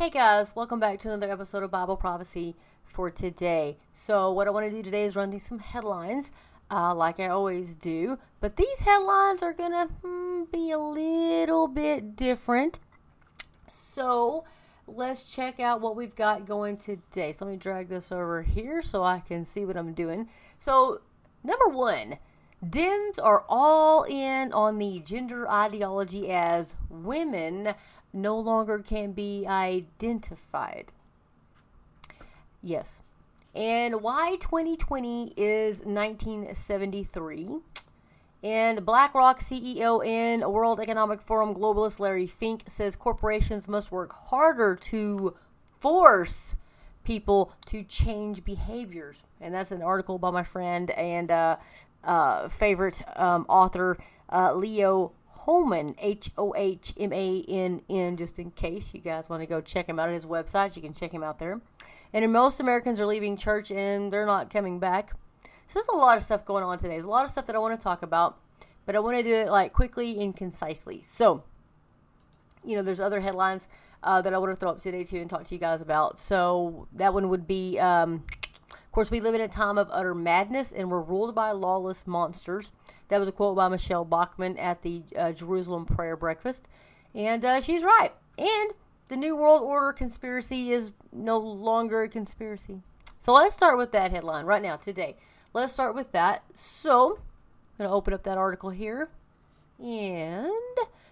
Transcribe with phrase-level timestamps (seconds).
[0.00, 3.76] Hey guys, welcome back to another episode of Bible Prophecy for today.
[3.92, 6.32] So, what I want to do today is run through some headlines,
[6.70, 8.16] uh, like I always do.
[8.40, 12.80] But these headlines are going to hmm, be a little bit different.
[13.70, 14.44] So,
[14.86, 17.32] let's check out what we've got going today.
[17.32, 20.30] So, let me drag this over here so I can see what I'm doing.
[20.58, 21.02] So,
[21.44, 22.16] number one.
[22.62, 27.74] Dems are all in on the gender ideology as women
[28.12, 30.92] no longer can be identified.
[32.62, 33.00] Yes.
[33.54, 37.56] And why 2020 is 1973.
[38.42, 44.76] And BlackRock CEO and World Economic Forum globalist Larry Fink says corporations must work harder
[44.76, 45.36] to
[45.78, 46.54] force
[47.04, 49.22] people to change behaviors.
[49.40, 51.56] And that's an article by my friend and uh,
[52.04, 53.98] uh, favorite um, author,
[54.32, 55.12] uh, Leo
[55.46, 59.46] Hohmann, H O H M A N N, just in case you guys want to
[59.46, 60.76] go check him out at his website.
[60.76, 61.60] You can check him out there.
[62.12, 65.12] And most Americans are leaving church and they're not coming back.
[65.44, 66.94] So there's a lot of stuff going on today.
[66.94, 68.38] There's a lot of stuff that I want to talk about,
[68.84, 71.00] but I want to do it like quickly and concisely.
[71.02, 71.44] So,
[72.64, 73.68] you know, there's other headlines
[74.02, 76.18] uh, that I want to throw up today too and talk to you guys about.
[76.18, 78.24] So that one would be, um,
[78.72, 82.06] of course, we live in a time of utter madness and we're ruled by lawless
[82.06, 82.72] monsters.
[83.10, 86.62] That was a quote by Michele Bachmann at the uh, Jerusalem Prayer Breakfast.
[87.14, 88.12] And uh, she's right.
[88.38, 88.72] And
[89.08, 92.80] the New World Order conspiracy is no longer a conspiracy.
[93.18, 95.16] So let's start with that headline right now, today.
[95.52, 96.44] Let's start with that.
[96.54, 99.08] So, I'm going to open up that article here.
[99.80, 100.52] And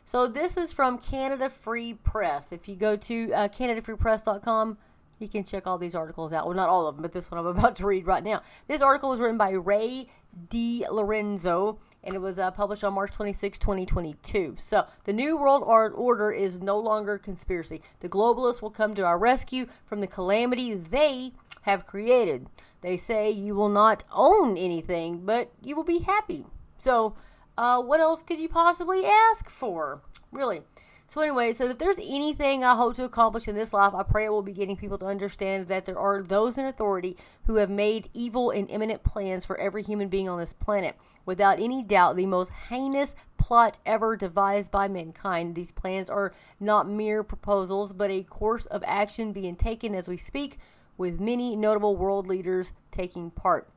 [0.04, 2.52] so this is from Canada Free Press.
[2.52, 4.78] If you go to uh, CanadaFreePress.com,
[5.19, 6.46] you can check all these articles out.
[6.46, 8.42] Well, not all of them, but this one I'm about to read right now.
[8.69, 10.08] This article was written by Ray
[10.50, 14.56] DiLorenzo and it was uh, published on March 26, 2022.
[14.58, 17.82] So, the New World Order is no longer a conspiracy.
[18.00, 22.47] The globalists will come to our rescue from the calamity they have created.
[22.80, 26.47] They say you will not own anything, but you will be happy.
[26.78, 27.14] So,
[27.58, 30.00] uh, what else could you possibly ask for?
[30.32, 30.62] Really.
[31.10, 34.26] So, anyway, so if there's anything I hope to accomplish in this life, I pray
[34.26, 37.70] it will be getting people to understand that there are those in authority who have
[37.70, 40.97] made evil and imminent plans for every human being on this planet.
[41.28, 45.55] Without any doubt, the most heinous plot ever devised by mankind.
[45.55, 50.16] These plans are not mere proposals, but a course of action being taken as we
[50.16, 50.59] speak,
[50.97, 53.69] with many notable world leaders taking part.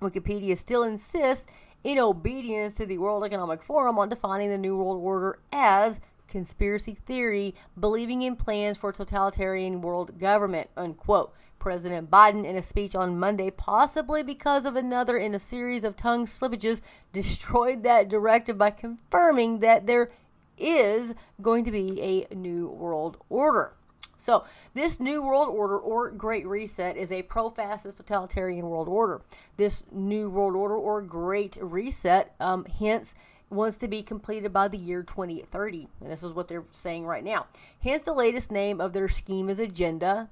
[0.00, 1.46] Wikipedia still insists,
[1.82, 6.96] in obedience to the World Economic Forum, on defining the New World Order as conspiracy
[7.04, 11.34] theory, believing in plans for totalitarian world government, unquote.
[11.58, 15.96] President Biden, in a speech on Monday, possibly because of another in a series of
[15.96, 16.80] tongue slippages,
[17.12, 20.10] destroyed that directive by confirming that there
[20.58, 23.72] is going to be a new world order.
[24.18, 24.44] So,
[24.74, 29.22] this new world order or Great Reset is a pro fascist totalitarian world order.
[29.56, 33.14] This new world order or Great Reset, um, hence,
[33.50, 35.88] wants to be completed by the year 2030.
[36.00, 37.46] And this is what they're saying right now.
[37.80, 40.28] Hence, the latest name of their scheme is Agenda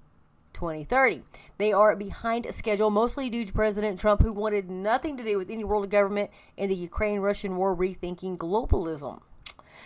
[0.54, 1.22] 2030.
[1.58, 5.50] They are behind schedule, mostly due to President Trump, who wanted nothing to do with
[5.50, 9.20] any world government and the Ukraine Russian war, rethinking globalism.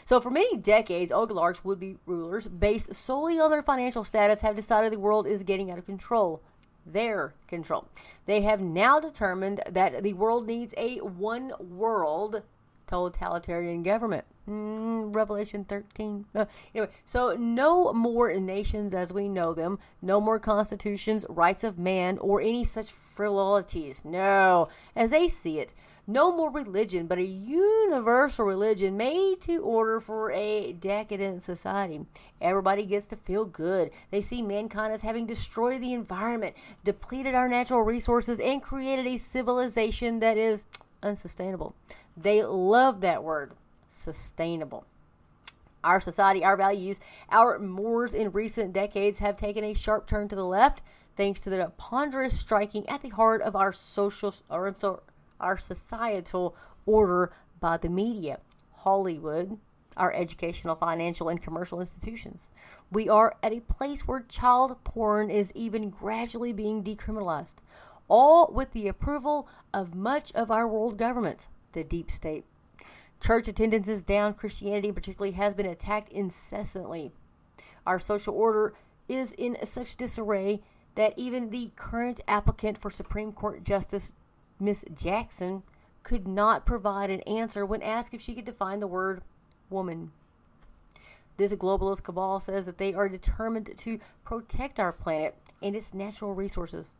[0.04, 4.56] So, for many decades, oligarchs, would be rulers, based solely on their financial status, have
[4.56, 6.40] decided the world is getting out of control.
[6.86, 7.88] Their control.
[8.24, 12.42] They have now determined that the world needs a one world
[12.88, 14.24] totalitarian government.
[14.48, 16.24] Mm, Revelation 13.
[16.34, 21.78] Uh, anyway, so no more nations as we know them, no more constitutions, rights of
[21.78, 24.04] man, or any such frivolities.
[24.04, 24.66] No,
[24.96, 25.72] as they see it,
[26.10, 32.00] no more religion, but a universal religion made to order for a decadent society.
[32.40, 33.90] Everybody gets to feel good.
[34.10, 39.18] They see mankind as having destroyed the environment, depleted our natural resources, and created a
[39.18, 40.64] civilization that is
[41.02, 41.74] unsustainable.
[42.20, 43.52] They love that word,
[43.88, 44.86] sustainable.
[45.84, 46.98] Our society, our values,
[47.30, 50.82] our mores in recent decades have taken a sharp turn to the left
[51.16, 54.74] thanks to the ponderous striking at the heart of our social or
[55.38, 56.56] our societal
[56.86, 58.40] order by the media,
[58.72, 59.56] Hollywood,
[59.96, 62.48] our educational, financial, and commercial institutions.
[62.90, 67.56] We are at a place where child porn is even gradually being decriminalized,
[68.08, 72.44] all with the approval of much of our world governments the deep state.
[73.20, 74.34] Church attendance is down.
[74.34, 77.12] Christianity, particularly, has been attacked incessantly.
[77.86, 78.74] Our social order
[79.08, 80.62] is in such disarray
[80.94, 84.14] that even the current applicant for Supreme Court Justice,
[84.60, 85.62] Miss Jackson,
[86.02, 89.22] could not provide an answer when asked if she could define the word
[89.70, 90.12] woman.
[91.36, 96.34] This globalist cabal says that they are determined to protect our planet and its natural
[96.34, 96.94] resources.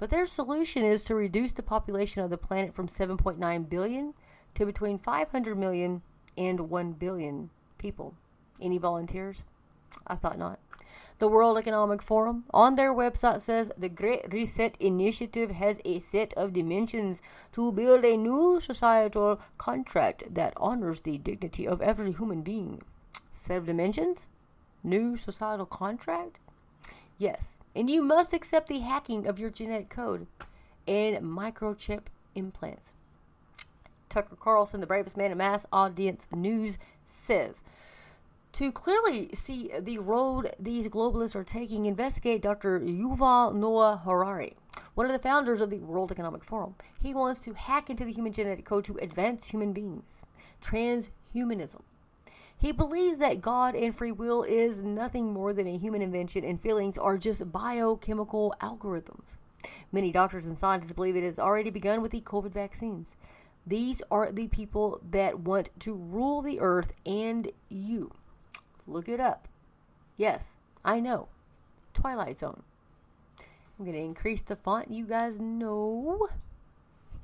[0.00, 4.14] But their solution is to reduce the population of the planet from 7.9 billion
[4.54, 6.00] to between 500 million
[6.38, 8.14] and 1 billion people.
[8.62, 9.42] Any volunteers?
[10.06, 10.58] I thought not.
[11.18, 16.32] The World Economic Forum on their website says the Great Reset Initiative has a set
[16.32, 17.20] of dimensions
[17.52, 22.80] to build a new societal contract that honors the dignity of every human being.
[23.32, 24.26] Set of dimensions?
[24.82, 26.38] New societal contract?
[27.18, 27.58] Yes.
[27.74, 30.26] And you must accept the hacking of your genetic code
[30.86, 32.02] and microchip
[32.34, 32.92] implants.
[34.08, 37.62] Tucker Carlson, the bravest man in mass audience news, says
[38.52, 42.80] to clearly see the road these globalists are taking, investigate Dr.
[42.80, 44.56] Yuval Noah Harari,
[44.94, 46.74] one of the founders of the World Economic Forum.
[47.00, 50.20] He wants to hack into the human genetic code to advance human beings.
[50.62, 51.82] Transhumanism.
[52.60, 56.60] He believes that God and free will is nothing more than a human invention and
[56.60, 59.36] feelings are just biochemical algorithms.
[59.90, 63.16] Many doctors and scientists believe it has already begun with the COVID vaccines.
[63.66, 68.12] These are the people that want to rule the earth and you.
[68.86, 69.48] Look it up.
[70.18, 70.48] Yes,
[70.84, 71.28] I know.
[71.94, 72.62] Twilight Zone.
[73.78, 74.90] I'm going to increase the font.
[74.90, 76.28] You guys know.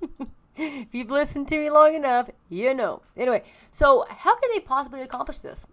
[0.56, 3.02] if you've listened to me long enough, you know.
[3.16, 5.66] Anyway, so how can they possibly accomplish this?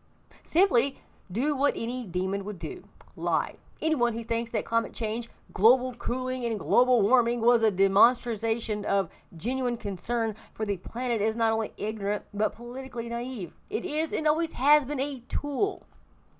[0.43, 0.99] Simply
[1.31, 2.83] do what any demon would do
[3.15, 3.55] lie.
[3.81, 9.09] Anyone who thinks that climate change, global cooling, and global warming was a demonstration of
[9.35, 13.51] genuine concern for the planet is not only ignorant, but politically naive.
[13.69, 15.85] It is and always has been a tool,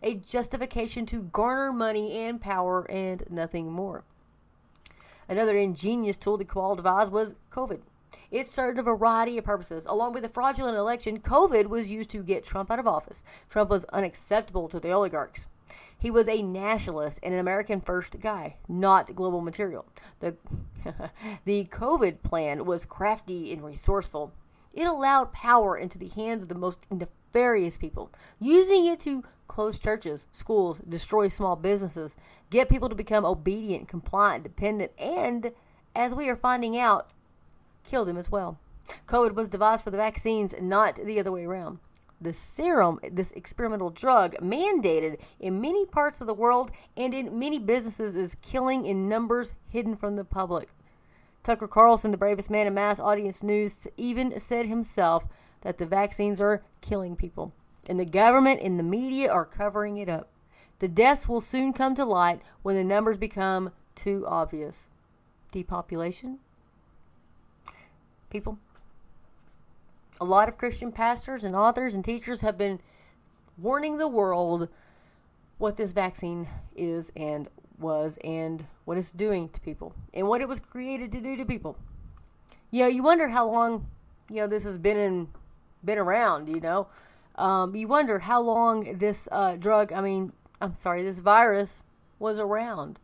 [0.01, 4.05] a justification to garner money and power, and nothing more.
[5.27, 7.81] Another ingenious tool the cabal devised was COVID.
[8.31, 9.85] It served a variety of purposes.
[9.85, 13.23] Along with the fraudulent election, COVID was used to get Trump out of office.
[13.49, 15.45] Trump was unacceptable to the oligarchs.
[15.97, 19.85] He was a nationalist and an American first guy, not global material.
[20.19, 20.35] The,
[21.45, 24.33] the COVID plan was crafty and resourceful.
[24.73, 29.77] It allowed power into the hands of the most nefarious people, using it to close
[29.77, 32.15] churches, schools, destroy small businesses,
[32.49, 35.51] get people to become obedient, compliant, dependent, and,
[35.95, 37.11] as we are finding out,
[37.83, 38.57] kill them as well.
[39.07, 41.79] COVID was devised for the vaccines, not the other way around
[42.23, 47.59] the serum, this experimental drug, mandated in many parts of the world and in many
[47.59, 50.69] businesses, is killing in numbers hidden from the public.
[51.43, 55.25] Tucker Carlson, the bravest man in mass audience news, even said himself
[55.61, 57.51] that the vaccines are killing people.
[57.87, 60.29] And the government and the media are covering it up.
[60.79, 64.87] The deaths will soon come to light when the numbers become too obvious.
[65.51, 66.39] Depopulation?
[68.33, 68.57] People?
[70.23, 72.79] a lot of Christian pastors and authors and teachers have been
[73.57, 74.69] warning the world
[75.57, 76.47] what this vaccine
[76.77, 81.19] is and was and what it's doing to people and what it was created to
[81.19, 81.77] do to people.
[82.71, 83.85] You know, you wonder how long,
[84.29, 85.27] you know, this has been in,
[85.83, 86.87] been around, you know.
[87.35, 90.31] Um, you wonder how long this uh, drug, I mean,
[90.61, 91.81] I'm sorry, this virus
[92.17, 92.97] was around.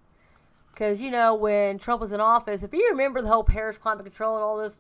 [0.71, 4.05] Because, you know, when Trump was in office, if you remember the whole Paris climate
[4.05, 4.79] control and all this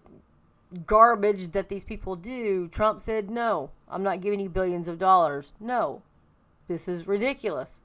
[0.85, 5.51] garbage that these people do, Trump said, no, I'm not giving you billions of dollars.
[5.59, 6.01] No,
[6.67, 7.77] this is ridiculous.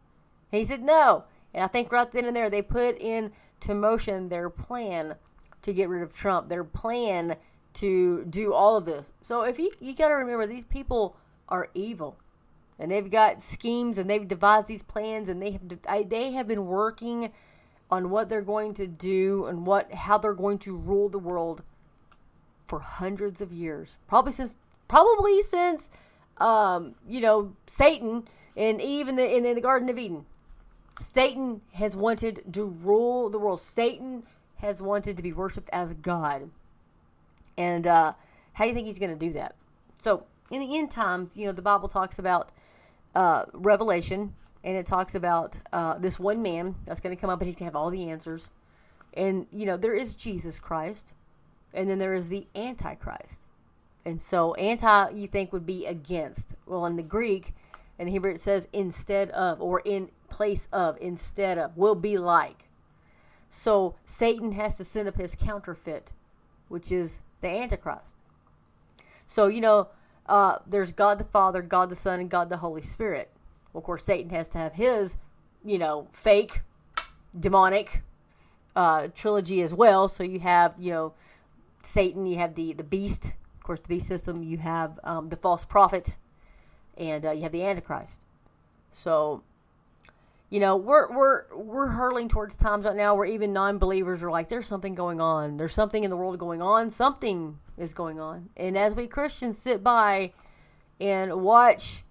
[0.50, 1.25] He said, no.
[1.53, 5.14] And I think right then and there, they put into motion their plan
[5.62, 7.37] to get rid of Trump, their plan
[7.75, 9.12] to do all of this.
[9.23, 11.17] So if you, you got to remember, these people
[11.49, 12.17] are evil.
[12.79, 16.67] And they've got schemes and they've devised these plans and they have they have been
[16.67, 17.31] working
[17.88, 21.62] on what they're going to do and what how they're going to rule the world
[22.66, 24.54] for hundreds of years, probably since
[24.88, 25.90] probably since
[26.38, 30.26] um, you know Satan and even in in the Garden of Eden.
[31.00, 33.61] Satan has wanted to rule the world.
[33.61, 34.23] Satan
[34.56, 36.50] has wanted to be worshipped as God.
[37.56, 38.12] And uh,
[38.52, 39.56] how do you think he's going to do that?
[40.00, 42.50] So, in the end times, you know, the Bible talks about
[43.14, 47.40] uh, Revelation, and it talks about uh, this one man that's going to come up
[47.40, 48.50] and he's going to have all the answers.
[49.14, 51.12] And, you know, there is Jesus Christ
[51.75, 53.40] and then there is the antichrist.
[54.04, 56.54] And so anti you think would be against.
[56.66, 57.54] Well, in the Greek
[57.99, 62.64] and Hebrew it says instead of or in place of instead of will be like.
[63.50, 66.12] So Satan has to send up his counterfeit,
[66.69, 68.11] which is the antichrist.
[69.26, 69.88] So you know,
[70.26, 73.31] uh, there's God the Father, God the Son, and God the Holy Spirit.
[73.73, 75.16] Well, of course, Satan has to have his,
[75.64, 76.62] you know, fake,
[77.38, 78.02] demonic
[78.76, 80.09] uh, trilogy as well.
[80.09, 81.14] So you have, you know,
[81.85, 85.37] Satan, you have the, the beast, of course, the beast system, you have um, the
[85.37, 86.17] false prophet,
[86.97, 88.14] and uh, you have the Antichrist.
[88.93, 89.43] So,
[90.50, 94.49] you know, we're we're we're hurtling towards times right now where even non-believers are like,
[94.49, 95.57] "There's something going on.
[95.57, 96.91] There's something in the world going on.
[96.91, 100.33] Something is going on." And as we Christians sit by
[101.00, 102.05] and watch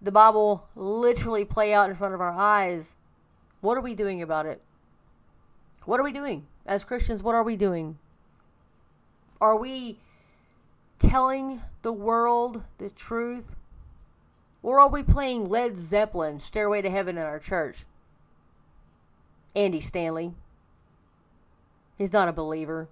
[0.00, 2.94] the Bible literally play out in front of our eyes,
[3.60, 4.62] what are we doing about it?
[5.84, 7.22] What are we doing as Christians?
[7.22, 7.98] What are we doing?
[9.40, 9.98] Are we
[10.98, 13.56] telling the world the truth?
[14.62, 17.86] Or are we playing Led Zeppelin, Stairway to Heaven in our church?
[19.56, 20.34] Andy Stanley.
[21.96, 22.88] He's not a believer.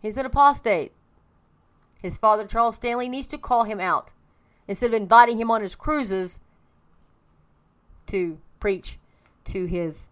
[0.00, 0.92] He's an apostate.
[2.00, 4.12] His father, Charles Stanley, needs to call him out
[4.68, 6.38] instead of inviting him on his cruises
[8.06, 8.98] to preach
[9.44, 10.06] to his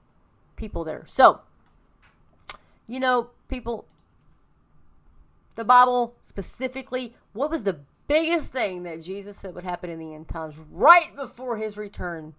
[0.57, 1.05] people there.
[1.07, 1.41] So,
[2.87, 3.87] you know, people,
[5.55, 10.15] the Bible specifically, what was the biggest thing that Jesus said would happen in the
[10.15, 12.35] end times right before his return?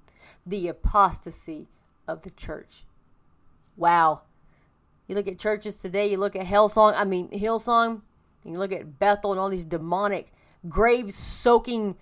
[0.46, 1.68] The apostasy
[2.08, 2.84] of the church.
[3.78, 4.22] Wow.
[5.08, 8.02] You look at churches today, you look at Hillsong, I mean Hillsong,
[8.44, 10.32] and you look at Bethel and all these demonic
[10.68, 11.96] grave soaking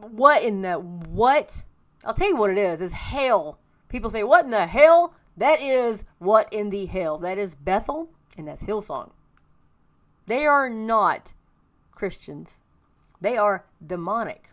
[0.00, 1.64] what in the what?
[2.04, 2.80] I'll tell you what it is.
[2.80, 3.58] It's hell.
[3.88, 5.14] People say, What in the hell?
[5.36, 7.18] That is what in the hell.
[7.18, 9.10] That is Bethel and that's Hillsong.
[10.26, 11.32] They are not
[11.92, 12.54] Christians.
[13.20, 14.50] They are demonic.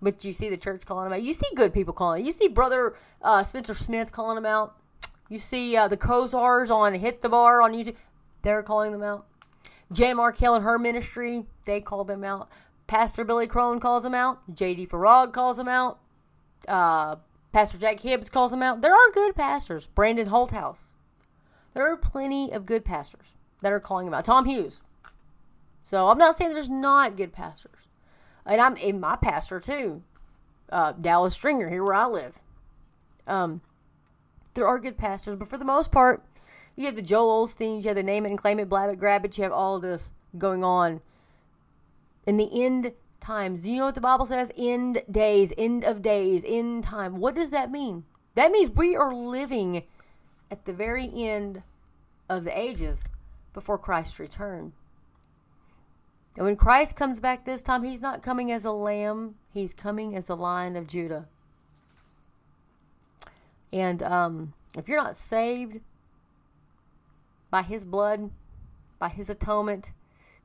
[0.00, 1.22] But you see the church calling them out.
[1.22, 2.24] You see good people calling.
[2.24, 4.76] You see Brother uh, Spencer Smith calling them out.
[5.28, 7.96] You see uh, the Kozars on Hit the Bar on YouTube.
[8.42, 9.26] They're calling them out.
[9.90, 12.48] Jan Markell and her ministry, they call them out.
[12.86, 14.40] Pastor Billy Crone calls them out.
[14.54, 14.86] J.D.
[14.86, 15.98] Farag calls them out.
[16.66, 17.16] Uh,
[17.52, 18.80] Pastor Jack Hibbs calls them out.
[18.80, 19.86] There are good pastors.
[19.86, 20.76] Brandon Holthaus.
[21.78, 24.24] There are plenty of good pastors that are calling them out.
[24.24, 24.80] Tom Hughes.
[25.80, 27.86] So I'm not saying there's not good pastors.
[28.44, 30.02] And I'm in my pastor too.
[30.70, 32.40] Uh, Dallas Stringer, here where I live.
[33.28, 33.60] Um,
[34.54, 36.24] there are good pastors, but for the most part,
[36.74, 38.98] you have the Joel Osteens, you have the name it and claim it, blab it,
[38.98, 39.38] grab it.
[39.38, 41.00] You have all this going on.
[42.26, 44.50] In the end times, do you know what the Bible says?
[44.56, 47.18] End days, end of days, end time.
[47.18, 48.02] What does that mean?
[48.34, 49.84] That means we are living
[50.50, 51.62] at the very end
[52.28, 53.04] of the ages
[53.52, 54.72] before Christ's return.
[56.36, 60.14] And when Christ comes back this time, he's not coming as a lamb, he's coming
[60.14, 61.26] as a lion of Judah.
[63.72, 65.80] And um, if you're not saved
[67.50, 68.30] by his blood,
[68.98, 69.92] by his atonement,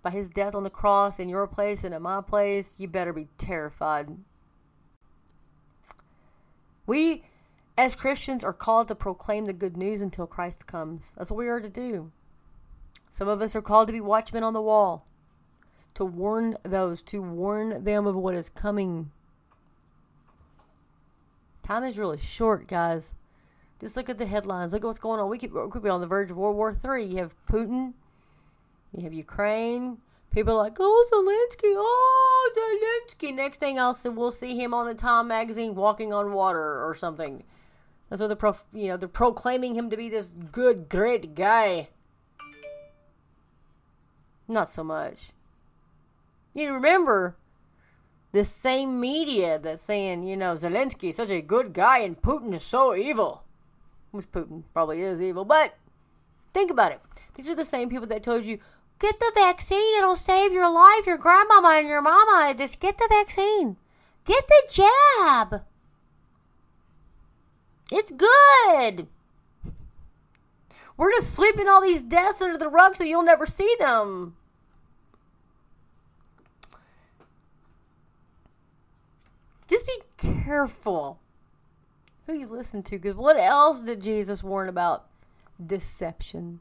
[0.01, 3.13] by his death on the cross in your place and in my place, you better
[3.13, 4.09] be terrified.
[6.85, 7.23] We,
[7.77, 11.11] as Christians, are called to proclaim the good news until Christ comes.
[11.17, 12.11] That's what we are to do.
[13.11, 15.05] Some of us are called to be watchmen on the wall,
[15.95, 19.11] to warn those, to warn them of what is coming.
[21.63, 23.13] Time is really short, guys.
[23.79, 24.71] Just look at the headlines.
[24.71, 25.29] Look at what's going on.
[25.29, 27.05] We could, we could be on the verge of World War III.
[27.05, 27.93] You have Putin.
[28.95, 29.97] You have Ukraine.
[30.31, 31.73] People are like, oh, Zelensky.
[31.75, 33.33] Oh, Zelensky.
[33.33, 37.43] Next thing else, we'll see him on the Time magazine walking on water or something.
[38.09, 41.89] That's what they're, pro- you know, they're proclaiming him to be this good, great guy.
[44.47, 45.31] Not so much.
[46.53, 47.35] You remember
[48.33, 52.53] the same media that's saying, you know, Zelensky is such a good guy and Putin
[52.53, 53.43] is so evil.
[54.11, 55.75] Which Putin probably is evil, but
[56.53, 57.01] think about it.
[57.35, 58.59] These are the same people that told you,
[58.99, 62.53] get the vaccine, it'll save your life, your grandmama and your mama.
[62.55, 63.77] Just get the vaccine.
[64.25, 65.61] Get the jab.
[67.91, 69.07] It's good.
[70.95, 74.35] We're just sweeping all these deaths under the rug so you'll never see them.
[79.67, 81.19] Just be careful
[82.25, 85.07] who you listen to because what else did Jesus warn about?
[85.65, 86.59] Deception.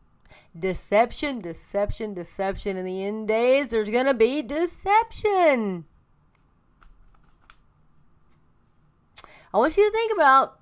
[0.58, 2.76] Deception, deception, deception.
[2.76, 5.84] In the end days, there's going to be deception.
[9.52, 10.58] I want you to think about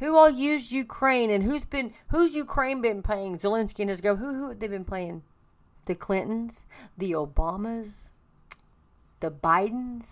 [0.00, 4.16] who all used Ukraine and who's been who's Ukraine been paying Zelensky and his go
[4.16, 5.22] who who have they been playing?
[5.84, 6.64] The Clintons,
[6.98, 8.08] the Obamas,
[9.20, 10.04] the Bidens,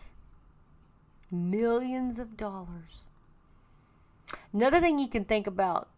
[1.31, 3.05] millions of dollars.
[4.53, 5.89] Another thing you can think about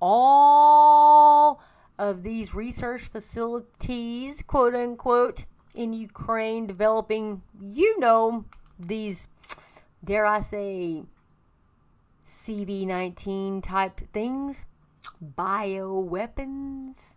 [0.00, 1.60] all
[1.98, 8.44] of these research facilities, quote unquote, in Ukraine developing, you know,
[8.78, 9.28] these,
[10.04, 11.04] dare I say,
[12.46, 14.66] CV19 type things,
[15.20, 17.14] bio weapons.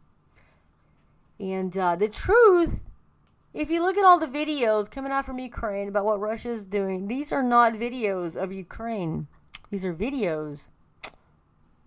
[1.40, 2.72] And uh, the truth
[3.54, 6.64] If you look at all the videos coming out from Ukraine about what Russia is
[6.64, 9.28] doing, these are not videos of Ukraine.
[9.72, 10.66] These are videos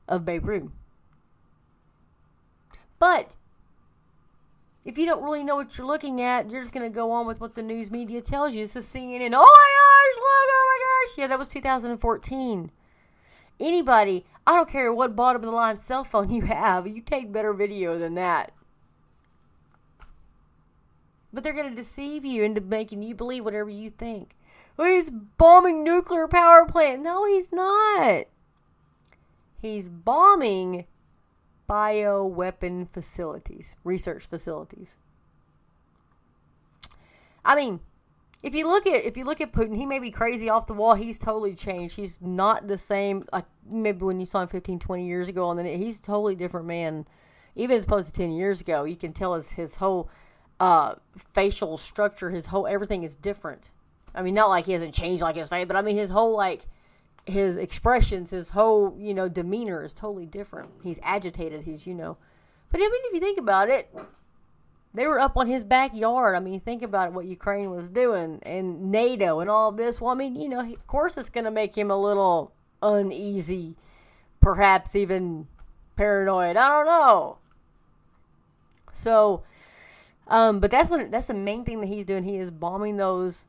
[0.09, 0.71] of Beirut.
[2.99, 3.33] But
[4.85, 7.27] if you don't really know what you're looking at, you're just going to go on
[7.27, 8.63] with what the news media tells you.
[8.65, 9.33] Is CNN.
[9.35, 11.19] Oh my gosh, look, oh my gosh.
[11.19, 12.71] Yeah, that was 2014.
[13.63, 17.31] Anybody, I don't care what bottom of the line cell phone you have, you take
[17.31, 18.53] better video than that.
[21.33, 24.35] But they're going to deceive you into making you believe whatever you think.
[24.77, 27.03] He's bombing nuclear power plant.
[27.03, 28.25] No, he's not.
[29.61, 30.87] He's bombing
[31.71, 34.97] bioweapon facilities, research facilities.
[37.45, 37.79] I mean,
[38.43, 40.75] if you look at if you look at Putin, he may be crazy off the
[40.75, 40.95] wall.
[40.95, 41.97] He's totally changed.
[41.97, 45.59] He's not the same like maybe when you saw him 15, 20 years ago and
[45.59, 47.07] then he's a totally different man.
[47.55, 50.11] Even as opposed to 10 years ago, you can tell his his whole
[50.59, 50.95] uh,
[51.35, 53.71] facial structure, his whole everything is different.
[54.15, 56.37] I mean, not like he hasn't changed like his face, but I mean his whole
[56.37, 56.67] like
[57.27, 60.71] his expressions, his whole you know demeanor is totally different.
[60.83, 61.63] He's agitated.
[61.63, 62.17] He's you know,
[62.71, 63.95] but I mean if you think about it,
[64.95, 66.35] they were up on his backyard.
[66.35, 70.01] I mean, think about what Ukraine was doing and NATO and all this.
[70.01, 73.77] Well, I mean, you know, of course it's going to make him a little uneasy,
[74.41, 75.47] perhaps even
[75.97, 76.57] paranoid.
[76.57, 77.39] I don't know.
[78.93, 79.43] So,
[80.29, 82.25] um, but that's what that's the main thing that he's doing.
[82.25, 83.47] He is bombing those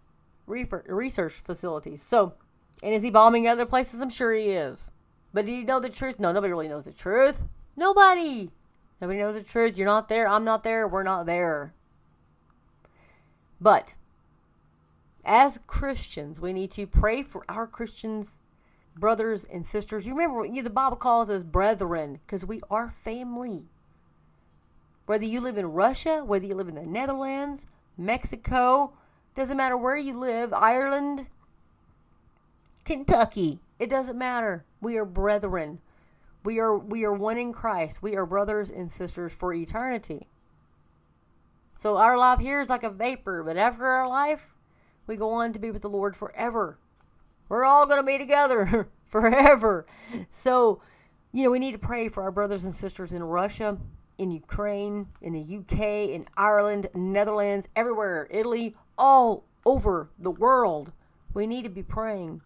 [0.47, 2.01] research facilities.
[2.01, 2.33] So,
[2.81, 4.01] and is he bombing other places?
[4.01, 4.89] I'm sure he is.
[5.33, 6.19] But do you know the truth?
[6.19, 7.41] No, nobody really knows the truth.
[7.75, 8.51] Nobody.
[9.03, 9.75] Nobody knows the truth.
[9.75, 10.29] You're not there.
[10.29, 10.87] I'm not there.
[10.87, 11.73] We're not there.
[13.59, 13.95] But
[15.25, 18.37] as Christians, we need to pray for our Christians,
[18.95, 20.05] brothers and sisters.
[20.05, 23.65] You remember you, the Bible calls us brethren because we are family.
[25.05, 27.65] Whether you live in Russia, whether you live in the Netherlands,
[27.97, 28.93] Mexico,
[29.35, 31.27] doesn't matter where you live, Ireland,
[32.85, 34.63] Kentucky, it doesn't matter.
[34.79, 35.79] We are brethren.
[36.43, 38.01] We are we are one in Christ.
[38.01, 40.27] We are brothers and sisters for eternity.
[41.79, 44.53] So our life here is like a vapor, but after our life,
[45.05, 46.77] we go on to be with the Lord forever.
[47.49, 49.85] We're all going to be together forever.
[50.29, 50.81] So,
[51.33, 53.77] you know, we need to pray for our brothers and sisters in Russia,
[54.17, 60.93] in Ukraine, in the UK, in Ireland, Netherlands, everywhere, Italy, all over the world.
[61.33, 62.41] We need to be praying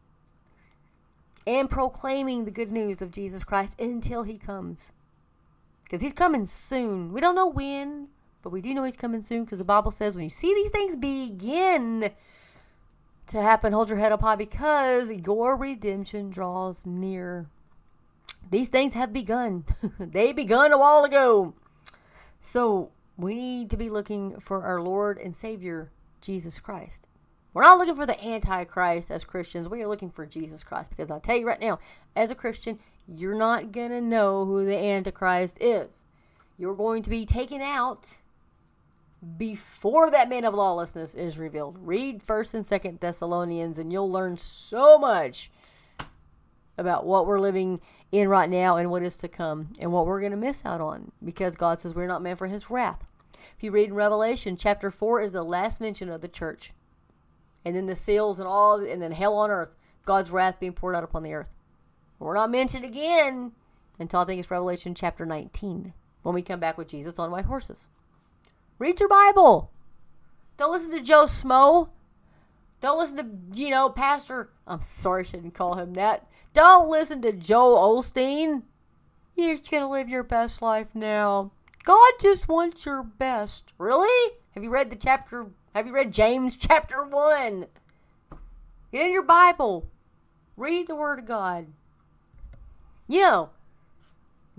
[1.47, 4.91] and proclaiming the good news of Jesus Christ until he comes.
[5.85, 7.13] Because he's coming soon.
[7.13, 8.09] We don't know when,
[8.43, 10.71] but we do know he's coming soon because the Bible says when you see these
[10.71, 12.11] things begin
[13.27, 17.47] to happen, hold your head up high because your redemption draws near.
[18.51, 19.63] These things have begun.
[19.99, 21.53] they begun a while ago.
[22.41, 27.06] So we need to be looking for our Lord and Savior, Jesus Christ.
[27.57, 29.67] We're not looking for the Antichrist as Christians.
[29.67, 31.79] We are looking for Jesus Christ because I'll tell you right now,
[32.15, 35.87] as a Christian, you're not going to know who the Antichrist is.
[36.59, 38.05] You're going to be taken out
[39.39, 41.79] before that man of lawlessness is revealed.
[41.81, 45.49] Read 1st and 2nd Thessalonians and you'll learn so much
[46.77, 50.19] about what we're living in right now and what is to come and what we're
[50.19, 53.03] going to miss out on because God says we're not meant for his wrath.
[53.57, 56.71] If you read in Revelation, chapter 4 is the last mention of the church.
[57.65, 60.95] And then the seals and all, and then hell on earth, God's wrath being poured
[60.95, 61.51] out upon the earth.
[62.19, 63.51] We're not mentioned again
[63.99, 65.93] until I think it's Revelation chapter 19
[66.23, 67.87] when we come back with Jesus on white horses.
[68.79, 69.71] Read your Bible.
[70.57, 71.89] Don't listen to Joe Smo.
[72.81, 74.49] Don't listen to, you know, Pastor.
[74.65, 76.27] I'm sorry, I shouldn't call him that.
[76.53, 78.63] Don't listen to Joel Osteen.
[79.35, 81.51] You're just going to live your best life now.
[81.83, 83.71] God just wants your best.
[83.77, 84.33] Really?
[84.51, 85.47] Have you read the chapter?
[85.77, 87.67] Have you read James chapter 1?
[88.91, 89.85] Get in your Bible.
[90.55, 91.67] Read the Word of God.
[93.07, 93.49] You know,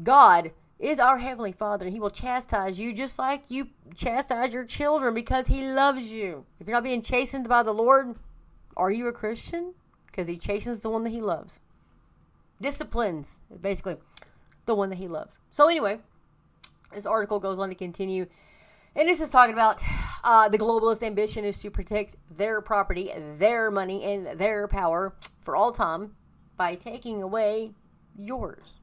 [0.01, 4.65] God is our Heavenly Father, and He will chastise you just like you chastise your
[4.65, 6.47] children because He loves you.
[6.61, 8.15] If you're not being chastened by the Lord,
[8.77, 9.75] are you a Christian?
[10.07, 11.59] Because He chastens the one that He loves.
[12.61, 13.97] Disciplines, basically,
[14.67, 15.35] the one that He loves.
[15.51, 15.99] So, anyway,
[16.95, 18.27] this article goes on to continue.
[18.97, 19.83] And this is talking about
[20.25, 25.55] uh, the globalist ambition is to protect their property, their money, and their power for
[25.55, 26.15] all time
[26.57, 27.73] by taking away
[28.17, 28.81] yours.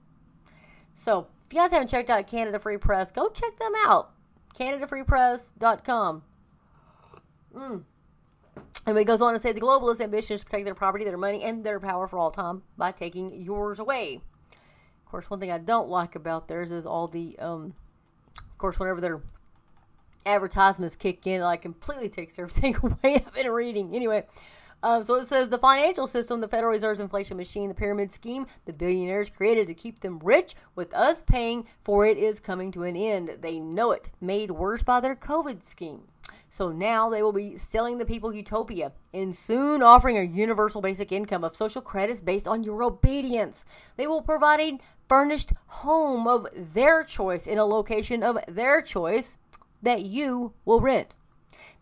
[0.93, 4.11] So, if you guys haven't checked out Canada Free Press, go check them out.
[4.57, 6.23] CanadaFreePress.com.
[7.55, 7.83] Mm.
[8.87, 11.17] And it goes on to say the globalist ambition is to protect their property, their
[11.17, 14.21] money, and their power for all time by taking yours away.
[15.05, 17.73] Of course, one thing I don't like about theirs is all the um,
[18.55, 19.21] of course, whenever they're
[20.25, 23.95] advertisements kick in, like completely takes everything away I've been reading.
[23.95, 24.25] Anyway,
[24.83, 28.45] um, so it says the financial system, the Federal Reserve's inflation machine, the pyramid scheme,
[28.65, 32.83] the billionaires created to keep them rich, with us paying for it is coming to
[32.83, 33.37] an end.
[33.41, 36.03] They know it, made worse by their COVID scheme.
[36.49, 41.11] So now they will be selling the people utopia and soon offering a universal basic
[41.11, 43.65] income of social credits based on your obedience.
[43.97, 49.35] They will provide a furnished home of their choice in a location of their choice
[49.85, 51.13] that you will rent.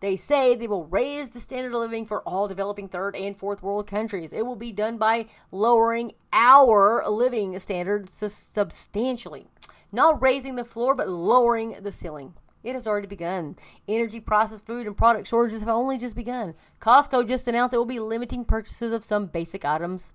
[0.00, 3.62] They say they will raise the standard of living for all developing third and fourth
[3.62, 4.32] world countries.
[4.32, 9.46] It will be done by lowering our living standards substantially.
[9.90, 12.34] Not raising the floor, but lowering the ceiling.
[12.62, 13.56] It has already begun.
[13.88, 16.54] Energy, processed food, and product shortages have only just begun.
[16.80, 20.12] Costco just announced it will be limiting purchases of some basic items.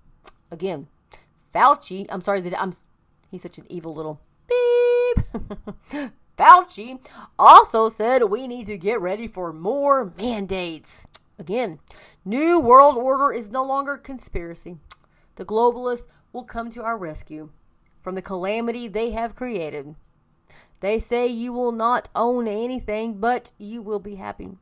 [0.50, 0.86] Again,
[1.54, 2.76] Fauci, I'm sorry that I'm,
[3.30, 6.10] he's such an evil little beep.
[6.40, 6.98] Fauci
[7.38, 11.06] also said we need to get ready for more mandates.
[11.38, 11.80] Again,
[12.24, 14.78] New World Order is no longer conspiracy.
[15.36, 17.50] The globalists will come to our rescue
[18.02, 19.94] from the calamity they have created.
[20.80, 24.52] They say you will not own anything, but you will be happy.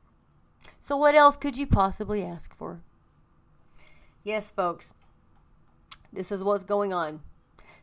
[0.81, 2.81] So, what else could you possibly ask for?
[4.25, 4.95] Yes, folks,
[6.13, 7.21] this is what's going on.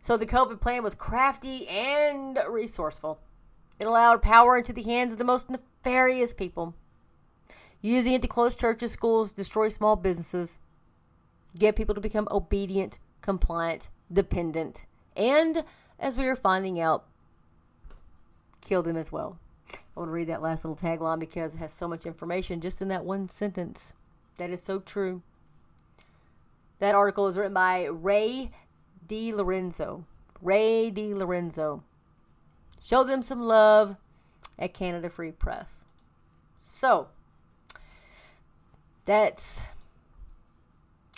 [0.02, 3.22] So, the COVID plan was crafty and resourceful.
[3.80, 6.74] It allowed power into the hands of the most nefarious people,
[7.82, 10.58] using it to close churches, schools, destroy small businesses,
[11.58, 14.86] get people to become obedient, compliant, dependent,
[15.16, 15.64] and,
[16.00, 17.06] as we are finding out,
[18.62, 19.38] kill them as well.
[19.72, 22.82] I want to read that last little tagline because it has so much information just
[22.82, 23.94] in that one sentence.
[24.38, 25.22] That is so true.
[26.80, 28.52] That article is written by Ray
[29.08, 30.04] DiLorenzo.
[30.42, 31.82] Ray DiLorenzo.
[32.86, 33.96] Show them some love
[34.60, 35.82] at Canada Free Press.
[36.64, 37.08] So,
[39.06, 39.62] that's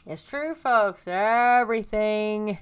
[0.06, 1.04] it's true, folks.
[1.08, 2.58] Everything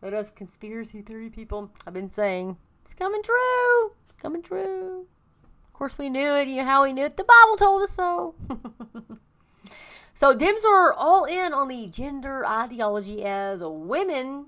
[0.00, 5.06] that us conspiracy theory people have been saying is coming true It's coming true.
[5.42, 6.48] Of course, we knew it.
[6.48, 7.16] You know how we knew it?
[7.16, 8.34] The Bible told us so.
[10.14, 14.46] so, Dems are all in on the gender ideology as women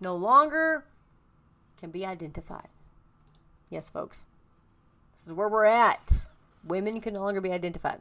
[0.00, 0.84] no longer
[1.80, 2.68] can be identified.
[3.70, 4.24] Yes, folks.
[5.18, 6.26] This is where we're at.
[6.64, 8.00] Women can no longer be identified.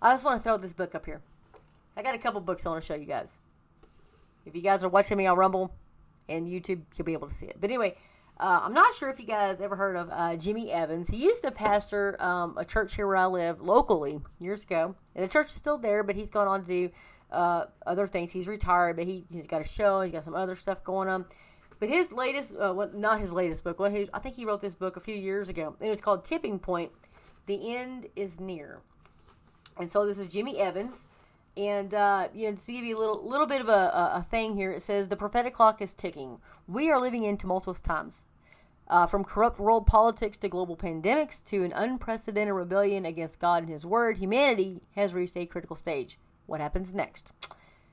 [0.00, 1.20] I just want to throw this book up here.
[1.96, 3.28] I got a couple books I want to show you guys.
[4.46, 5.74] If you guys are watching me on Rumble
[6.28, 7.56] and YouTube, you'll be able to see it.
[7.60, 7.96] But anyway,
[8.38, 11.08] uh, I'm not sure if you guys ever heard of uh, Jimmy Evans.
[11.08, 14.94] He used to pastor um, a church here where I live locally years ago.
[15.14, 16.90] And the church is still there, but he's gone on to do
[17.32, 18.30] uh, other things.
[18.30, 20.02] He's retired, but he, has got a show.
[20.02, 21.24] He's got some other stuff going on.
[21.80, 23.78] But his latest, uh, well, not his latest book.
[23.90, 25.76] He, I think he wrote this book a few years ago.
[25.80, 26.90] It was called Tipping Point.
[27.46, 28.80] The end is near.
[29.78, 31.04] And so this is Jimmy Evans.
[31.56, 34.54] And uh, you know, to give you a little little bit of a, a, thing
[34.54, 36.38] here, it says the prophetic clock is ticking.
[36.68, 38.22] We are living in tumultuous times.
[38.86, 43.72] Uh, from corrupt world politics to global pandemics to an unprecedented rebellion against God and
[43.72, 46.18] His Word, humanity has reached a critical stage.
[46.46, 47.32] What happens next?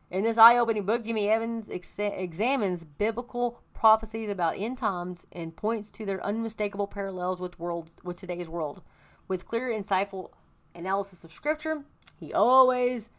[0.10, 5.56] In this eye opening book, Jimmy Evans ex- examines biblical prophecies about end times and
[5.56, 8.82] points to their unmistakable parallels with, world, with today's world.
[9.28, 10.32] With clear, insightful
[10.74, 11.84] analysis of Scripture,
[12.20, 13.10] he always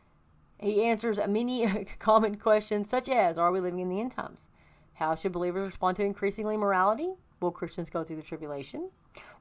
[0.59, 4.41] he answers many common questions such as Are we living in the end times?
[4.95, 7.15] How should believers respond to increasingly morality?
[7.41, 8.91] Will Christians go through the tribulation?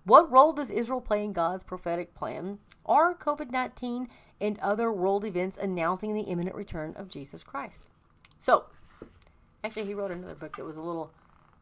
[0.03, 2.59] What role does Israel play in God's prophetic plan?
[2.85, 4.09] Are COVID 19
[4.41, 7.87] and other world events announcing the imminent return of Jesus Christ?
[8.37, 8.65] So,
[9.65, 11.11] actually, he wrote another book that was a little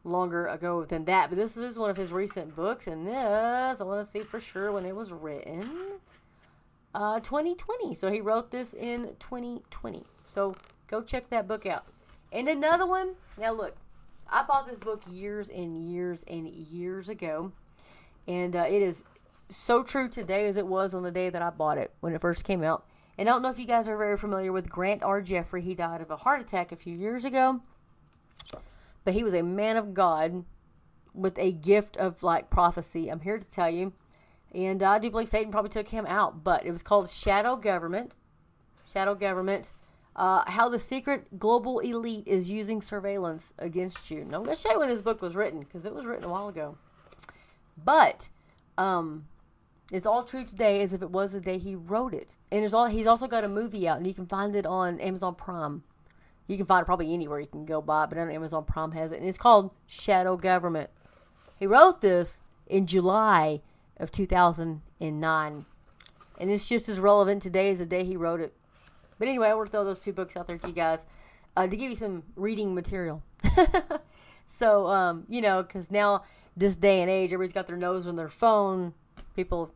[0.04, 3.84] longer ago than that, but this is one of his recent books, and this, I
[3.84, 5.68] want to see for sure when it was written.
[6.94, 7.94] Uh, 2020.
[7.94, 10.04] So he wrote this in 2020.
[10.32, 10.54] So
[10.86, 11.86] go check that book out.
[12.30, 13.14] And another one.
[13.36, 13.74] Now look,
[14.28, 17.52] I bought this book years and years and years ago,
[18.28, 19.02] and uh, it is
[19.48, 22.20] so true today as it was on the day that I bought it when it
[22.20, 22.86] first came out.
[23.16, 25.20] And I don't know if you guys are very familiar with Grant R.
[25.20, 25.62] Jeffrey.
[25.62, 27.60] He died of a heart attack a few years ago,
[29.04, 30.44] but he was a man of God
[31.12, 33.08] with a gift of like prophecy.
[33.08, 33.92] I'm here to tell you,
[34.52, 38.12] and I do believe Satan probably took him out, but it was called Shadow Government.
[38.86, 39.70] Shadow Government
[40.16, 44.24] uh, how the secret global elite is using surveillance against you.
[44.24, 46.24] Now, I'm going to show you when this book was written because it was written
[46.24, 46.76] a while ago.
[47.82, 48.28] But
[48.78, 49.26] um,
[49.90, 52.36] it's all true today as if it was the day he wrote it.
[52.52, 55.00] And there's all he's also got a movie out, and you can find it on
[55.00, 55.82] Amazon Prime.
[56.46, 59.12] You can find it probably anywhere you can go buy, but on Amazon Prime has
[59.12, 60.90] it, and it's called Shadow Government.
[61.58, 63.62] He wrote this in July
[63.96, 65.66] of 2009.
[66.38, 68.52] And it's just as relevant today as the day he wrote it.
[69.18, 71.06] But anyway, I want to throw those two books out there to you guys
[71.56, 73.22] uh, to give you some reading material.
[74.58, 76.24] so, um, you know, because now,
[76.56, 78.92] this day and age, everybody's got their nose on their phone.
[79.36, 79.72] People,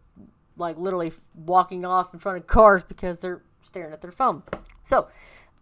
[0.56, 4.42] like, literally walking off in front of cars because they're staring at their phone.
[4.82, 5.08] So,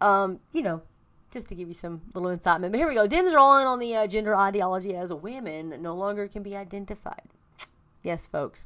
[0.01, 0.81] um, you know,
[1.31, 2.71] just to give you some little incitement.
[2.71, 3.05] But here we go.
[3.07, 7.23] Dems are in on the uh, gender ideology as women no longer can be identified.
[8.03, 8.65] Yes, folks.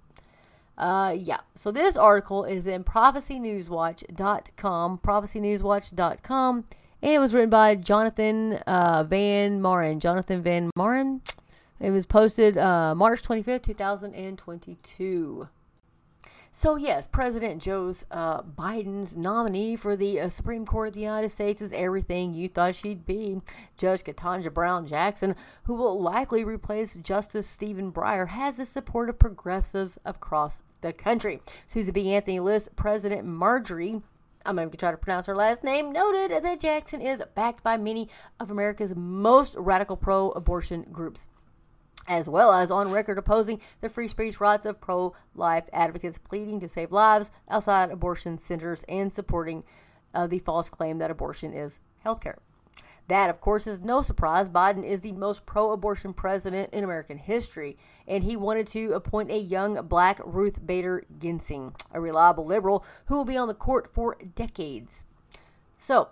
[0.78, 1.40] Uh, yeah.
[1.56, 6.66] So this article is in prophecynewswatch.com, prophecynewswatch.com,
[7.02, 10.00] and it was written by Jonathan uh, Van Maren.
[10.00, 11.22] Jonathan Van Maren.
[11.80, 15.48] It was posted uh, March 25th, 2022.
[16.54, 21.30] So, yes, President Joe's uh, Biden's nominee for the uh, Supreme Court of the United
[21.30, 23.42] States is everything you thought she'd be.
[23.78, 29.18] Judge Ketanji Brown Jackson, who will likely replace Justice Stephen Breyer, has the support of
[29.18, 31.42] progressives across the country.
[31.68, 32.14] Susan B.
[32.14, 34.02] Anthony lists President Marjorie
[34.46, 37.78] I'm going to try to pronounce her last name, noted that Jackson is backed by
[37.78, 38.10] many
[38.40, 41.28] of America's most radical pro abortion groups
[42.08, 46.60] as well as on record opposing the free speech rights of pro life advocates pleading
[46.60, 49.64] to save lives outside abortion centers and supporting
[50.14, 52.38] uh, the false claim that abortion is healthcare.
[53.08, 54.48] That, of course, is no surprise.
[54.48, 59.32] Biden is the most pro abortion president in American history, and he wanted to appoint
[59.32, 63.90] a young black Ruth Bader Ginsburg, a reliable liberal who will be on the court
[63.94, 65.04] for decades.
[65.78, 66.10] So,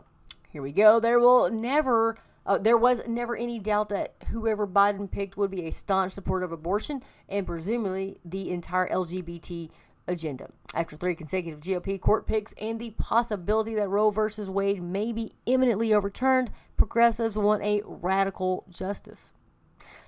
[0.50, 1.00] here we go.
[1.00, 2.18] There will never
[2.50, 6.44] uh, there was never any doubt that whoever Biden picked would be a staunch supporter
[6.44, 9.70] of abortion and presumably the entire LGBT
[10.08, 10.50] agenda.
[10.74, 15.34] After three consecutive GOP court picks and the possibility that Roe versus Wade may be
[15.46, 19.30] imminently overturned, progressives want a radical justice.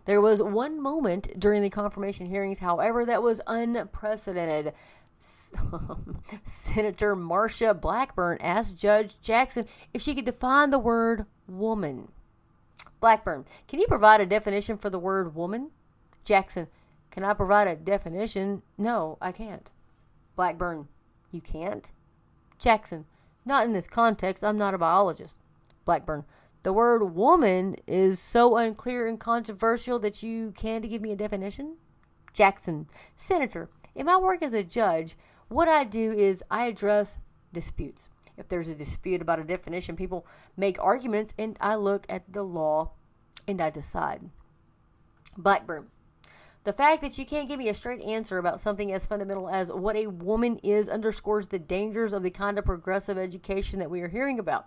[0.05, 4.73] There was one moment during the confirmation hearings, however, that was unprecedented.
[6.43, 12.07] Senator Marsha Blackburn asked Judge Jackson if she could define the word woman.
[13.01, 15.71] Blackburn, can you provide a definition for the word woman?
[16.23, 16.67] Jackson,
[17.09, 18.61] can I provide a definition?
[18.77, 19.71] No, I can't.
[20.35, 20.87] Blackburn,
[21.31, 21.91] you can't?
[22.59, 23.05] Jackson,
[23.43, 24.43] not in this context.
[24.43, 25.35] I'm not a biologist.
[25.83, 26.25] Blackburn,
[26.61, 31.77] the word woman is so unclear and controversial that you can't give me a definition?
[32.33, 37.17] Jackson, Senator, in my work as a judge, what I do is I address
[37.51, 38.09] disputes.
[38.41, 40.25] If there's a dispute about a definition, people
[40.57, 42.89] make arguments, and I look at the law
[43.47, 44.31] and I decide.
[45.37, 45.89] Blackburn.
[46.63, 49.71] The fact that you can't give me a straight answer about something as fundamental as
[49.71, 54.01] what a woman is underscores the dangers of the kind of progressive education that we
[54.01, 54.65] are hearing about.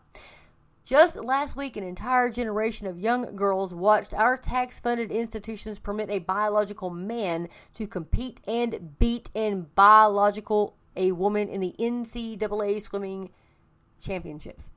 [0.84, 6.10] Just last week, an entire generation of young girls watched our tax funded institutions permit
[6.10, 13.30] a biological man to compete and beat and biological a woman in the NCAA swimming
[14.04, 14.70] championships.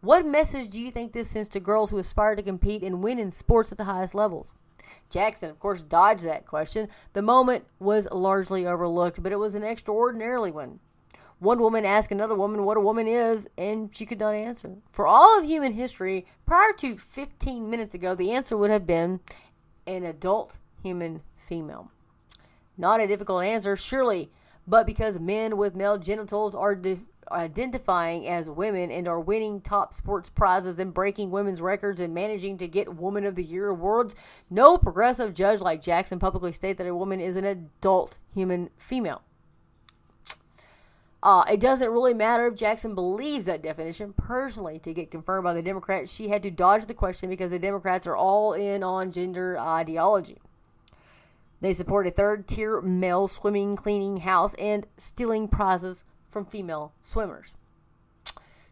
[0.00, 3.18] What message do you think this sends to girls who aspire to compete and win
[3.18, 4.52] in sports at the highest levels?
[5.10, 6.88] Jackson, of course, dodged that question.
[7.12, 10.78] The moment was largely overlooked, but it was an extraordinarily one.
[11.40, 14.76] One woman asked another woman what a woman is, and she could not answer.
[14.92, 19.20] For all of human history, prior to 15 minutes ago, the answer would have been
[19.86, 21.90] an adult human female.
[22.76, 24.30] Not a difficult answer, surely,
[24.66, 29.94] but because men with male genitals are de- identifying as women and are winning top
[29.94, 34.14] sports prizes and breaking women's records and managing to get Woman of the Year awards,
[34.48, 39.22] no progressive judge like Jackson publicly state that a woman is an adult human female.
[41.22, 44.14] Uh, it doesn't really matter if Jackson believes that definition.
[44.14, 47.58] Personally, to get confirmed by the Democrats, she had to dodge the question because the
[47.58, 50.38] Democrats are all in on gender ideology.
[51.60, 57.52] They support a third tier male swimming, cleaning house, and stealing prizes from female swimmers.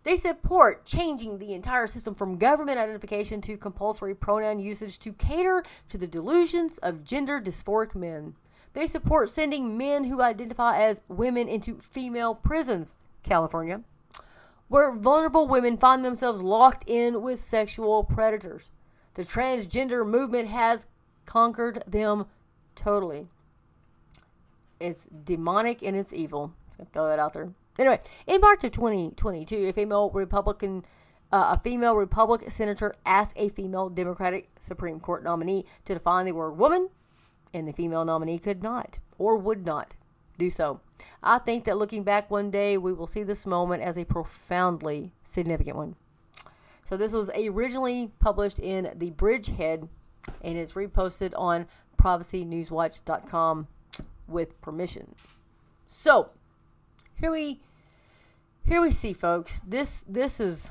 [0.05, 5.64] They support changing the entire system from government identification to compulsory pronoun usage to cater
[5.90, 8.35] to the delusions of gender dysphoric men.
[8.73, 13.83] They support sending men who identify as women into female prisons, California,
[14.68, 18.71] where vulnerable women find themselves locked in with sexual predators.
[19.14, 20.87] The transgender movement has
[21.27, 22.27] conquered them
[22.77, 23.27] totally.
[24.79, 26.55] It's demonic and it's evil
[26.93, 27.49] throw that out there.
[27.79, 30.85] Anyway, in March of 2022, a female Republican,
[31.31, 36.33] uh, a female Republican senator asked a female Democratic Supreme Court nominee to define the
[36.33, 36.88] word woman,
[37.55, 39.95] and the female nominee could not or would not
[40.38, 40.81] do so.
[41.23, 45.12] I think that looking back one day, we will see this moment as a profoundly
[45.25, 45.97] significant one.
[46.88, 49.88] So this was originally published in the Bridgehead,
[50.43, 51.67] and it's reposted on
[51.99, 53.69] ProphecyNewsWatch.com
[54.27, 55.14] with permission.
[55.87, 56.31] So,
[57.20, 57.61] here we
[58.66, 59.61] here we see folks.
[59.66, 60.70] This this is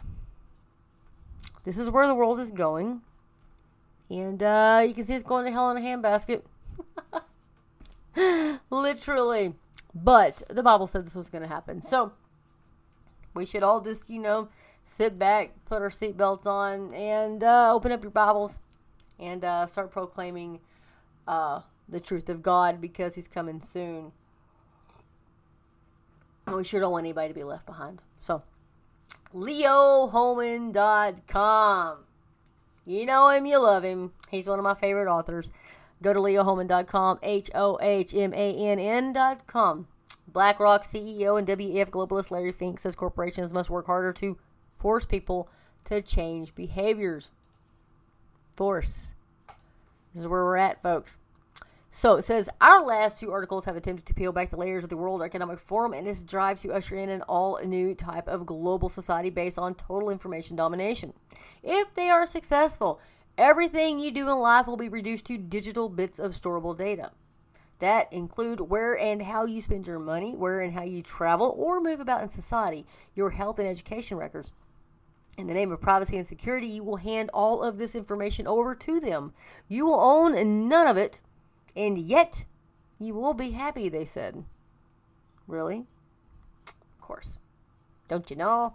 [1.64, 3.02] this is where the world is going.
[4.10, 6.42] And uh, you can see it's going to hell in a handbasket.
[8.70, 9.54] Literally.
[9.94, 11.82] But the Bible said this was going to happen.
[11.82, 12.14] So
[13.34, 14.48] we should all just, you know,
[14.86, 18.60] sit back, put our seatbelts on, and uh, open up your Bibles
[19.20, 20.60] and uh, start proclaiming
[21.28, 24.14] uh, the truth of God because He's coming soon.
[26.56, 28.02] We sure don't want anybody to be left behind.
[28.20, 28.44] So,
[29.34, 31.98] leohohmann.com.
[32.86, 34.14] You know him, you love him.
[34.32, 35.52] He's one of my favorite authors.
[36.02, 39.88] Go to leohohmann.com, H O H M A N N.com.
[40.28, 44.38] BlackRock CEO and WEF globalist Larry Fink says corporations must work harder to
[44.78, 45.50] force people
[45.86, 47.32] to change behaviors.
[48.56, 49.08] Force.
[50.14, 51.18] This is where we're at, folks.
[51.98, 54.92] So it says our last two articles have attempted to peel back the layers of
[54.92, 58.46] the World Economic Forum and its drive to usher in an all new type of
[58.46, 61.12] global society based on total information domination.
[61.64, 63.00] If they are successful,
[63.36, 67.14] everything you do in life will be reduced to digital bits of storable data.
[67.80, 71.82] That include where and how you spend your money, where and how you travel or
[71.82, 74.52] move about in society, your health and education records.
[75.36, 78.76] In the name of privacy and security, you will hand all of this information over
[78.76, 79.34] to them.
[79.68, 81.22] You will own none of it,
[81.78, 82.44] and yet
[83.00, 84.44] you will be happy, they said.
[85.48, 85.86] Really?
[86.68, 87.38] Of course.
[88.08, 88.74] Don't you know?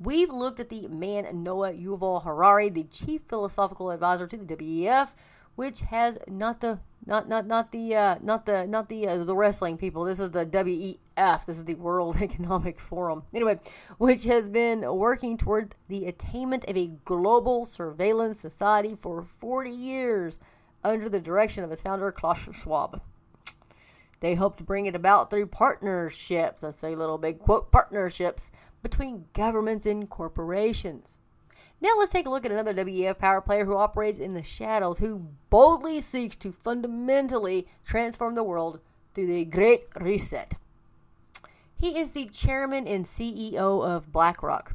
[0.00, 5.10] We've looked at the man Noah Yuval Harari, the chief philosophical advisor to the WEF,
[5.56, 9.34] which has not the not not not the uh, not the not the uh, the
[9.34, 10.04] wrestling people.
[10.04, 11.44] This is the WEF.
[11.46, 13.24] This is the World Economic Forum.
[13.34, 13.58] Anyway,
[13.98, 20.38] which has been working toward the attainment of a global surveillance society for 40 years
[20.84, 23.00] under the direction of its founder Klaus Schwab.
[24.20, 26.62] They hope to bring it about through partnerships.
[26.62, 28.50] Let's say little big quote partnerships
[28.82, 31.04] between governments and corporations.
[31.80, 34.98] Now let's take a look at another WEF power player who operates in the shadows,
[34.98, 38.80] who boldly seeks to fundamentally transform the world
[39.14, 40.56] through the Great Reset.
[41.76, 44.74] He is the chairman and CEO of BlackRock,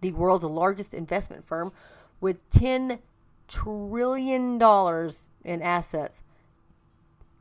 [0.00, 1.72] the world's largest investment firm
[2.20, 2.98] with $10
[3.50, 6.22] trillion dollars in assets.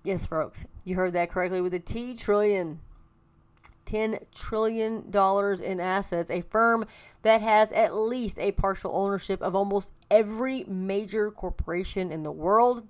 [0.04, 2.82] Yes, folks, you heard that correctly with a T trillion.
[3.86, 5.12] $10 trillion
[5.64, 6.86] in assets, a firm
[7.24, 12.88] that has at least a partial ownership of almost every major corporation in the world,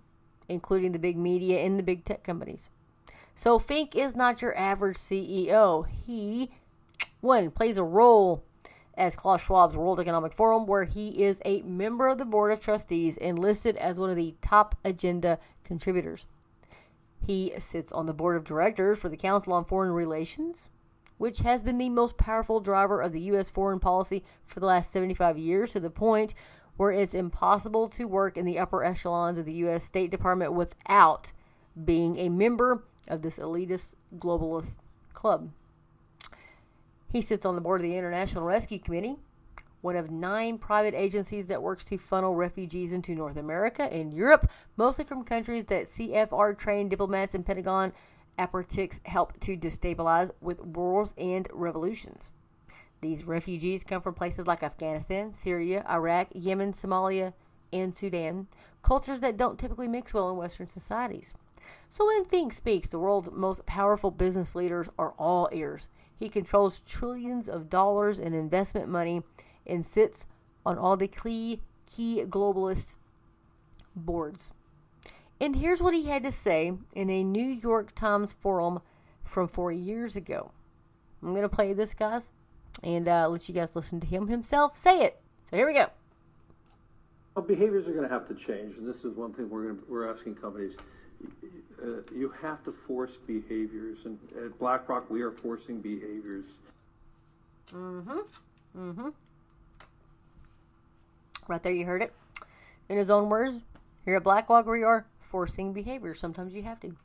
[0.49, 2.69] including the big media and the big tech companies.
[3.34, 5.88] So Fink is not your average CEO.
[6.05, 6.51] He,
[7.21, 8.43] one, plays a role
[8.95, 12.60] as Klaus Schwab's World Economic Forum, where he is a member of the board of
[12.60, 16.25] trustees and listed as one of the top agenda contributors.
[17.25, 20.69] He sits on the board of directors for the Council on Foreign Relations,
[21.17, 23.49] which has been the most powerful driver of the U.S.
[23.49, 26.34] foreign policy for the last 75 years to the point
[26.78, 29.84] where it's impossible to work in the upper echelons of the U.S.
[29.84, 31.34] State Department without
[31.84, 34.78] being a member of this elitist globalist
[35.13, 35.52] club.
[37.12, 39.17] He sits on the board of the International Rescue Committee,
[39.82, 44.50] one of nine private agencies that works to funnel refugees into North America and Europe,
[44.78, 47.93] mostly from countries that CFR trained diplomats and Pentagon
[48.38, 52.30] apparatchiks help to destabilize with wars and revolutions.
[53.02, 57.34] These refugees come from places like Afghanistan, Syria, Iraq, Yemen, Somalia,
[57.72, 58.48] and Sudan,
[58.84, 61.34] cultures that don't typically mix well in Western societies.
[61.89, 65.89] So when Fink speaks, the world's most powerful business leaders are all ears.
[66.19, 69.23] He controls trillions of dollars in investment money
[69.65, 70.25] and sits
[70.65, 72.95] on all the key, key globalist
[73.95, 74.51] boards.
[75.39, 78.82] And here's what he had to say in a New York Times forum
[79.23, 80.51] from four years ago.
[81.23, 82.29] I'm going to play this, guys,
[82.84, 85.22] and uh, let you guys listen to him himself say it.
[85.49, 85.88] So here we go.
[87.36, 89.84] Well, behaviors are going to have to change, and this is one thing we're, to,
[89.88, 90.76] we're asking companies.
[92.13, 96.45] You have to force behaviors, and at BlackRock, we are forcing behaviors.
[97.74, 98.20] Mm-hmm.
[98.78, 99.09] Mm-hmm.
[101.47, 102.13] Right there, you heard it.
[102.89, 103.57] In his own words,
[104.03, 106.20] here at BlackRock, we are forcing behaviors.
[106.20, 106.95] Sometimes you have to.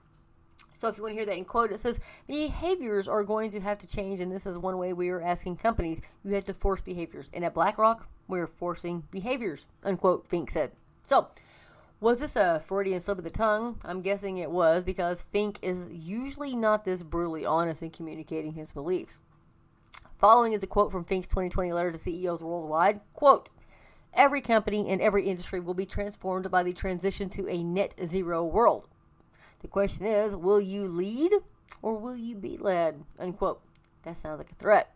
[0.81, 3.61] So if you want to hear that in quote, it says behaviors are going to
[3.61, 6.01] have to change, and this is one way we are asking companies.
[6.25, 9.67] You have to force behaviors, and at BlackRock, we're forcing behaviors.
[9.85, 10.27] Unquote.
[10.29, 10.73] Fink said.
[11.05, 11.29] So.
[12.05, 13.81] Was this a Freudian slip of the tongue?
[13.83, 18.71] I'm guessing it was because Fink is usually not this brutally honest in communicating his
[18.73, 19.17] beliefs.
[20.19, 23.01] Following is a quote from Fink's 2020 letter to CEOs worldwide.
[23.15, 23.49] Quote,
[24.13, 28.45] Every company and every industry will be transformed by the transition to a net zero
[28.45, 28.87] world.
[29.63, 31.33] The question is, will you lead
[31.81, 33.03] or will you be led?
[33.19, 33.63] Unquote.
[34.03, 34.94] That sounds like a threat.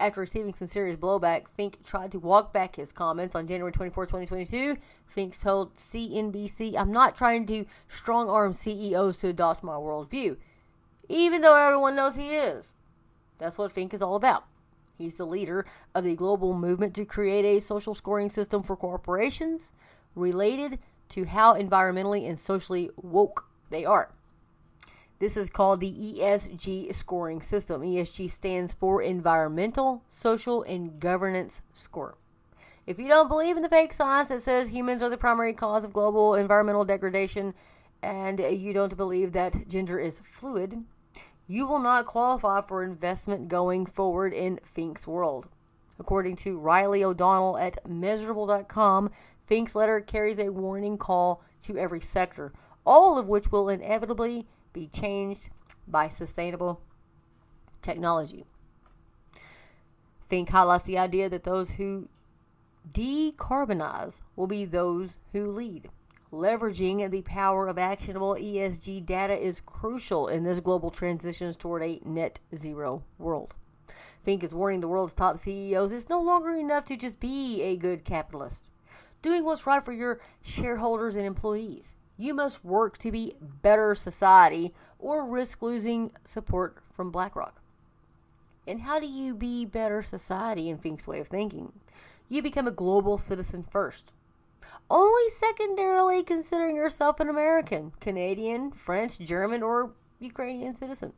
[0.00, 4.06] After receiving some serious blowback, Fink tried to walk back his comments on January 24,
[4.06, 4.76] 2022.
[5.06, 10.36] Fink told CNBC, I'm not trying to strong arm CEOs to adopt my worldview,
[11.08, 12.72] even though everyone knows he is.
[13.38, 14.44] That's what Fink is all about.
[14.98, 19.72] He's the leader of the global movement to create a social scoring system for corporations
[20.14, 20.78] related
[21.10, 24.10] to how environmentally and socially woke they are.
[25.22, 27.82] This is called the ESG scoring system.
[27.82, 32.16] ESG stands for Environmental, Social, and Governance Score.
[32.88, 35.84] If you don't believe in the fake science that says humans are the primary cause
[35.84, 37.54] of global environmental degradation,
[38.02, 40.82] and you don't believe that gender is fluid,
[41.46, 45.46] you will not qualify for investment going forward in Fink's world.
[46.00, 49.10] According to Riley O'Donnell at Measurabl.com,
[49.46, 52.52] Fink's letter carries a warning call to every sector,
[52.84, 55.48] all of which will inevitably be changed
[55.86, 56.80] by sustainable
[57.82, 58.44] technology.
[60.28, 62.08] Fink highlights the idea that those who
[62.90, 65.90] decarbonize will be those who lead.
[66.32, 72.00] Leveraging the power of actionable ESG data is crucial in this global transition toward a
[72.04, 73.54] net zero world.
[74.24, 77.76] Fink is warning the world's top CEOs it's no longer enough to just be a
[77.76, 78.70] good capitalist,
[79.20, 81.91] doing what's right for your shareholders and employees.
[82.22, 87.60] You must work to be better society or risk losing support from BlackRock.
[88.66, 91.72] And how do you be better society in Fink's way of thinking?
[92.28, 94.12] You become a global citizen first
[94.92, 101.14] only secondarily considering yourself an American, Canadian, French, German, or Ukrainian citizen.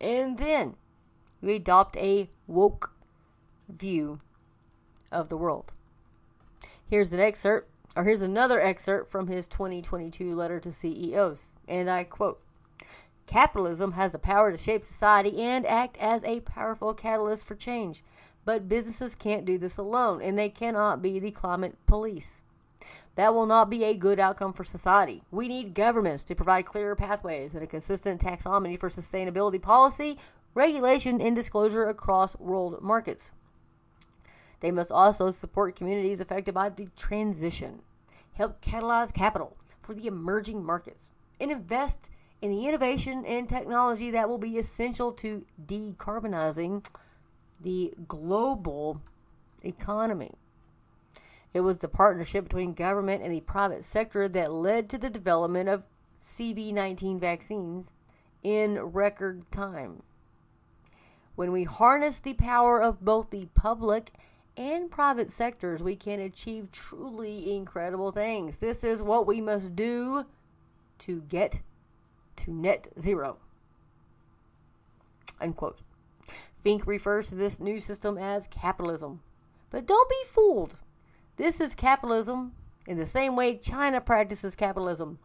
[0.00, 0.74] And then
[1.42, 2.92] you adopt a woke
[3.68, 4.20] view
[5.12, 5.70] of the world.
[6.88, 12.04] Here's an excerpt, or here's another excerpt from his 2022 letter to CEOs, and I
[12.04, 12.40] quote
[13.26, 18.02] Capitalism has the power to shape society and act as a powerful catalyst for change.
[18.44, 22.40] But businesses can't do this alone, and they cannot be the climate police.
[23.14, 25.22] That will not be a good outcome for society.
[25.30, 30.18] We need governments to provide clearer pathways and a consistent taxonomy for sustainability policy,
[30.52, 33.30] regulation, and disclosure across world markets.
[34.64, 37.82] They must also support communities affected by the transition,
[38.32, 41.06] help catalyze capital for the emerging markets,
[41.38, 42.08] and invest
[42.40, 46.82] in the innovation and technology that will be essential to decarbonizing
[47.60, 49.02] the global
[49.62, 50.32] economy.
[51.52, 55.68] It was the partnership between government and the private sector that led to the development
[55.68, 55.82] of
[56.18, 57.90] CV 19 vaccines
[58.42, 60.02] in record time.
[61.34, 64.14] When we harness the power of both the public
[64.56, 68.58] and private sectors, we can achieve truly incredible things.
[68.58, 70.24] This is what we must do
[71.00, 71.60] to get
[72.36, 73.38] to net zero.
[75.40, 75.80] Unquote.
[76.62, 79.20] Fink refers to this new system as capitalism.
[79.70, 80.76] But don't be fooled.
[81.36, 82.52] This is capitalism
[82.86, 85.18] in the same way China practices capitalism,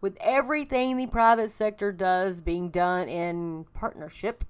[0.00, 4.44] with everything the private sector does being done in partnership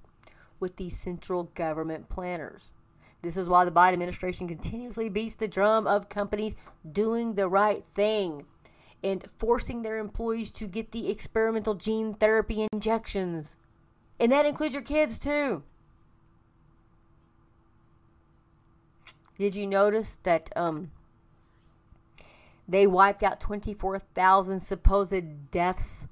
[0.59, 2.71] with the central government planners.
[3.21, 6.55] This is why the Biden administration continuously beats the drum of companies
[6.89, 8.45] doing the right thing
[9.03, 13.55] and forcing their employees to get the experimental gene therapy injections.
[14.19, 15.63] And that includes your kids too.
[19.37, 20.91] Did you notice that um,
[22.67, 26.07] they wiped out 24,000 supposed deaths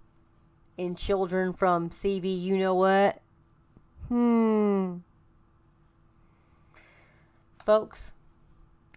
[0.78, 2.39] in children from CV?
[2.39, 3.20] You know what?
[4.10, 4.97] Hmm.
[7.66, 8.11] Folks,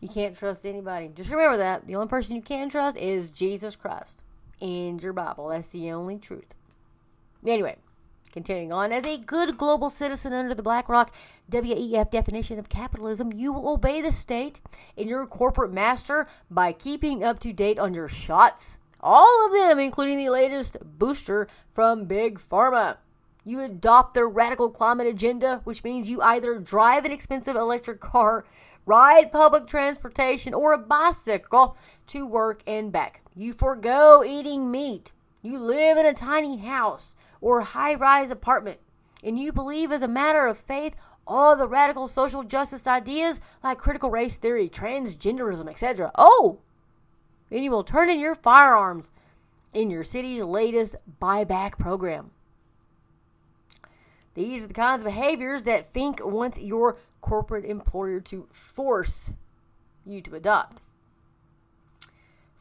[0.01, 1.11] you can't trust anybody.
[1.15, 1.87] Just remember that.
[1.87, 4.19] The only person you can trust is Jesus Christ
[4.61, 5.49] and your Bible.
[5.49, 6.55] That's the only truth.
[7.47, 7.77] Anyway,
[8.31, 11.13] Continuing on, as a good global citizen under the BlackRock
[11.51, 14.61] WEF definition of capitalism, you will obey the state
[14.97, 19.79] and your corporate master by keeping up to date on your shots, all of them,
[19.79, 22.99] including the latest booster from Big Pharma.
[23.45, 28.45] You adopt their radical climate agenda, which means you either drive an expensive electric car,
[28.89, 31.77] ride public transportation, or a bicycle
[32.07, 33.21] to work and back.
[33.37, 35.13] You forego eating meat.
[35.43, 38.81] You live in a tiny house or high rise apartment,
[39.23, 40.95] and you believe as a matter of faith
[41.27, 46.11] all the radical social justice ideas like critical race theory, transgenderism, etc.
[46.17, 46.61] Oh,
[47.51, 49.13] and you will turn in your firearms
[49.75, 52.31] in your city's latest buyback program.
[54.35, 59.31] These are the kinds of behaviors that Fink wants your corporate employer to force
[60.05, 60.83] you to adopt.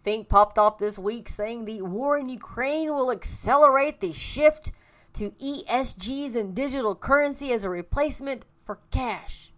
[0.03, 4.72] Fink popped off this week saying the war in Ukraine will accelerate the shift
[5.14, 9.51] to ESGs and digital currency as a replacement for cash.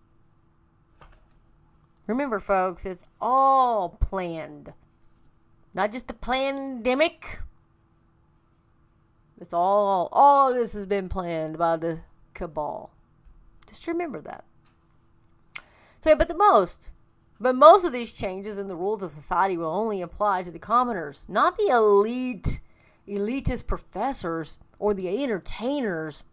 [2.07, 4.73] Remember, folks, it's all planned.
[5.73, 7.39] Not just the pandemic.
[9.39, 11.99] It's all, all this has been planned by the
[12.33, 12.89] cabal.
[13.67, 14.43] Just remember that.
[16.01, 16.89] So, but the most,
[17.39, 20.59] but most of these changes in the rules of society will only apply to the
[20.59, 22.61] commoners, not the elite,
[23.07, 26.23] elitist professors or the entertainers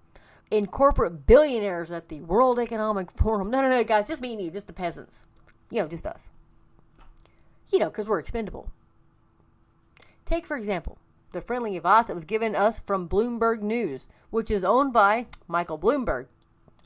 [0.52, 3.50] and corporate billionaires at the World Economic Forum.
[3.50, 5.22] No, no, no, guys, just me and you, just the peasants.
[5.70, 6.22] You know, just us.
[7.72, 8.70] You know, because we're expendable.
[10.24, 10.98] Take, for example,
[11.32, 15.78] the friendly advice that was given us from Bloomberg News, which is owned by Michael
[15.78, 16.26] Bloomberg,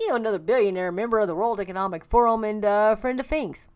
[0.01, 3.67] you know, another billionaire member of the World Economic Forum and uh, friend of Fink's.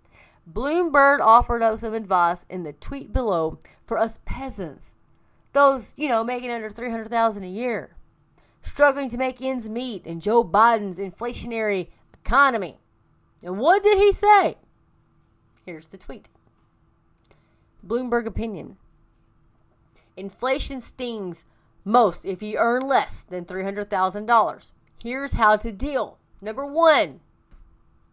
[0.50, 4.92] Bloomberg offered us some advice in the tweet below for us peasants,
[5.52, 7.96] those, you know, making under 300,000 a year,
[8.62, 11.88] struggling to make ends meet in Joe Biden's inflationary
[12.24, 12.78] economy.
[13.42, 14.56] And what did he say?
[15.66, 16.28] Here's the tweet.
[17.86, 18.76] Bloomberg opinion.
[20.16, 21.44] Inflation stings
[21.84, 24.70] most if you earn less than $300,000.
[25.02, 26.18] Here's how to deal.
[26.40, 27.20] Number one,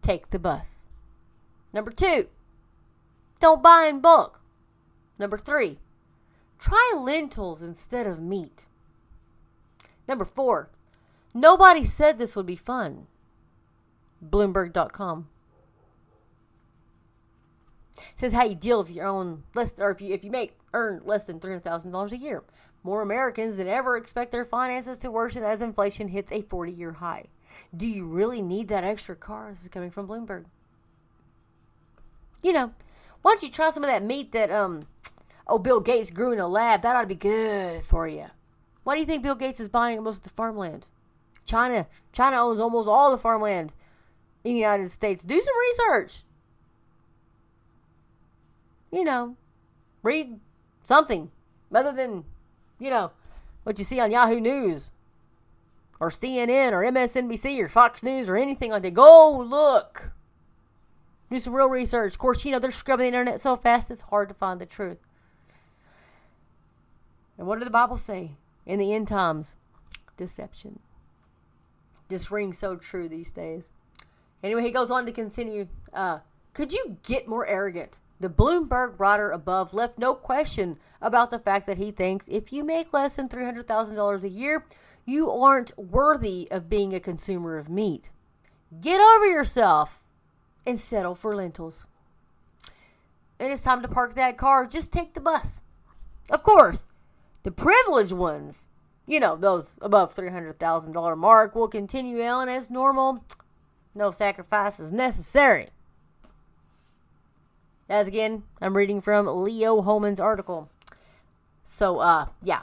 [0.02, 0.78] take the bus.
[1.72, 2.28] Number two,
[3.40, 4.40] don't buy in bulk.
[5.18, 5.78] Number three,
[6.58, 8.66] try lentils instead of meat.
[10.06, 10.70] Number four,
[11.32, 13.06] nobody said this would be fun.
[14.24, 15.28] Bloomberg.com
[18.16, 21.02] says how you deal if you own less or if you if you make earn
[21.04, 22.42] less than three hundred thousand dollars a year.
[22.84, 26.92] More Americans than ever expect their finances to worsen as inflation hits a 40 year
[26.92, 27.26] high.
[27.76, 29.50] Do you really need that extra car?
[29.52, 30.44] This is coming from Bloomberg.
[32.42, 32.72] You know,
[33.22, 34.82] why don't you try some of that meat that um
[35.46, 36.82] oh Bill Gates grew in a lab?
[36.82, 38.26] That ought to be good for you.
[38.84, 40.88] Why do you think Bill Gates is buying most of the farmland?
[41.44, 43.72] China China owns almost all the farmland
[44.44, 45.22] in the United States.
[45.22, 46.22] Do some research.
[48.90, 49.36] You know,
[50.02, 50.38] read
[50.84, 51.30] something
[51.72, 52.24] other than,
[52.82, 53.12] you know,
[53.62, 54.90] what you see on Yahoo News
[56.00, 58.94] or CNN or MSNBC or Fox News or anything like that.
[58.94, 60.10] Go look.
[61.30, 62.14] Do some real research.
[62.14, 64.66] Of course, you know, they're scrubbing the internet so fast it's hard to find the
[64.66, 64.98] truth.
[67.38, 68.32] And what did the Bible say
[68.66, 69.54] in the end times?
[70.16, 70.80] Deception.
[72.10, 73.68] Just rings so true these days.
[74.42, 75.68] Anyway, he goes on to continue.
[75.94, 76.18] Uh,
[76.52, 77.98] could you get more arrogant?
[78.22, 82.62] The Bloomberg writer above left no question about the fact that he thinks if you
[82.62, 84.64] make less than $300,000 a year,
[85.04, 88.10] you aren't worthy of being a consumer of meat.
[88.80, 90.00] Get over yourself
[90.64, 91.84] and settle for lentils.
[93.40, 94.66] And it's time to park that car.
[94.66, 95.60] Just take the bus.
[96.30, 96.86] Of course,
[97.42, 98.54] the privileged ones,
[99.04, 103.24] you know, those above $300,000 mark, will continue on as normal.
[103.96, 105.70] No sacrifices necessary.
[107.88, 110.70] As again, I'm reading from Leo Hohmann's article.
[111.64, 112.62] So, uh, yeah.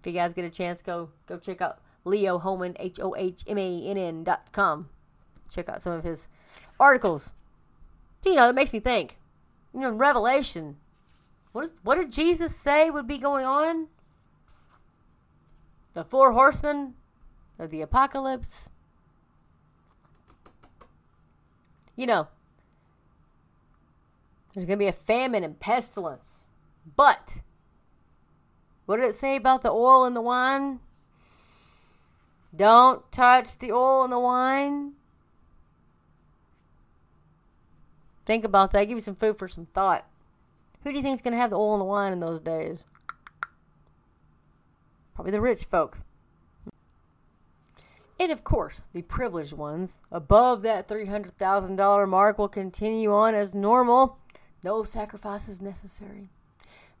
[0.00, 3.44] If you guys get a chance, go go check out Leo Hohmann, H O H
[3.46, 4.88] M A N N dot com.
[5.50, 6.28] Check out some of his
[6.78, 7.30] articles.
[8.24, 9.18] You know, it makes me think.
[9.74, 10.76] You know, in Revelation,
[11.52, 13.88] what what did Jesus say would be going on?
[15.94, 16.94] The four horsemen
[17.58, 18.68] of the apocalypse.
[21.96, 22.28] You know,
[24.54, 26.38] there's going to be a famine and pestilence.
[26.96, 27.38] But,
[28.86, 30.80] what did it say about the oil and the wine?
[32.56, 34.92] Don't touch the oil and the wine.
[38.24, 38.84] Think about that.
[38.84, 40.06] Give you some food for some thought.
[40.82, 42.40] Who do you think is going to have the oil and the wine in those
[42.40, 42.84] days?
[45.14, 45.98] Probably the rich folk.
[48.20, 54.18] And of course, the privileged ones above that $300,000 mark will continue on as normal.
[54.62, 56.28] No sacrifices necessary.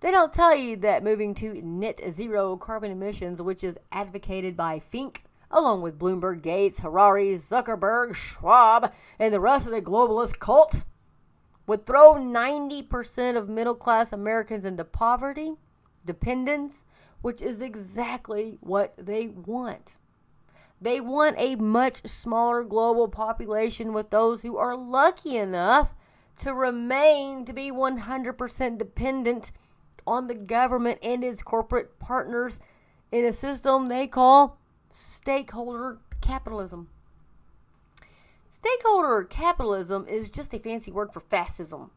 [0.00, 4.78] They don't tell you that moving to net zero carbon emissions, which is advocated by
[4.78, 10.84] Fink, along with Bloomberg, Gates, Harari, Zuckerberg, Schwab, and the rest of the globalist cult,
[11.66, 15.54] would throw 90% of middle class Americans into poverty,
[16.06, 16.82] dependence,
[17.20, 19.96] which is exactly what they want.
[20.80, 25.94] They want a much smaller global population with those who are lucky enough
[26.40, 29.52] to remain to be 100% dependent
[30.06, 32.60] on the government and its corporate partners
[33.12, 34.58] in a system they call
[34.92, 36.88] stakeholder capitalism.
[38.50, 41.90] Stakeholder capitalism is just a fancy word for fascism.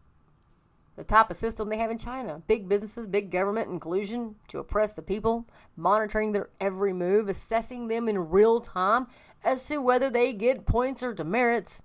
[0.98, 2.42] the type of system they have in China.
[2.48, 8.08] Big businesses, big government inclusion to oppress the people, monitoring their every move, assessing them
[8.10, 9.08] in real time
[9.44, 11.82] as to whether they get points or demerits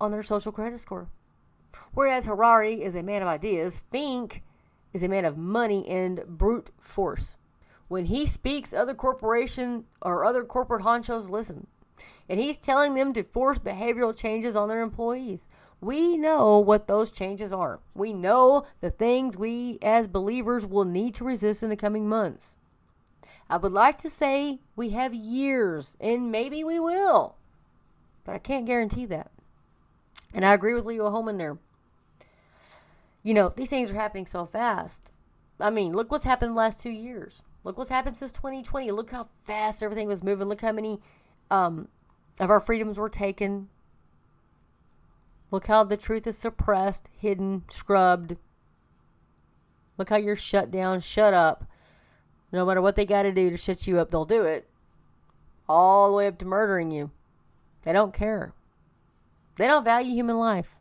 [0.00, 1.08] on their social credit score.
[1.94, 4.42] Whereas Harari is a man of ideas, Fink
[4.92, 7.36] is a man of money and brute force.
[7.88, 11.66] When he speaks, other corporation or other corporate honchos listen.
[12.28, 15.46] And he's telling them to force behavioral changes on their employees.
[15.80, 17.80] We know what those changes are.
[17.94, 22.52] We know the things we as believers will need to resist in the coming months.
[23.48, 27.36] I would like to say we have years, and maybe we will,
[28.24, 29.30] but I can't guarantee that.
[30.34, 31.58] And I agree with Leo Hohmann there.
[33.26, 35.00] You know, these things are happening so fast.
[35.58, 37.42] I mean, look what's happened the last two years.
[37.64, 38.92] Look what's happened since 2020.
[38.92, 40.46] Look how fast everything was moving.
[40.46, 41.00] Look how many
[41.50, 41.88] um,
[42.38, 43.68] of our freedoms were taken.
[45.50, 48.36] Look how the truth is suppressed, hidden, scrubbed.
[49.98, 51.64] Look how you're shut down, shut up.
[52.52, 54.68] No matter what they got to do to shut you up, they'll do it.
[55.68, 57.10] All the way up to murdering you.
[57.82, 58.52] They don't care.
[59.56, 60.76] They don't value human life.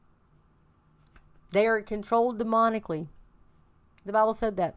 [1.55, 3.07] They are controlled demonically.
[4.05, 4.75] The Bible said that.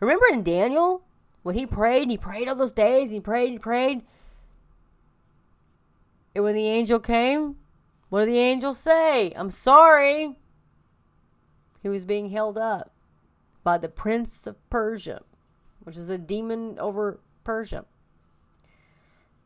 [0.00, 1.02] Remember in Daniel
[1.42, 4.02] when he prayed, and he prayed all those days, and he prayed, he prayed.
[6.34, 7.56] And when the angel came,
[8.08, 9.32] what did the angel say?
[9.36, 10.34] I'm sorry.
[11.82, 12.92] He was being held up
[13.62, 15.22] by the prince of Persia
[15.84, 17.84] which is a demon over Persia.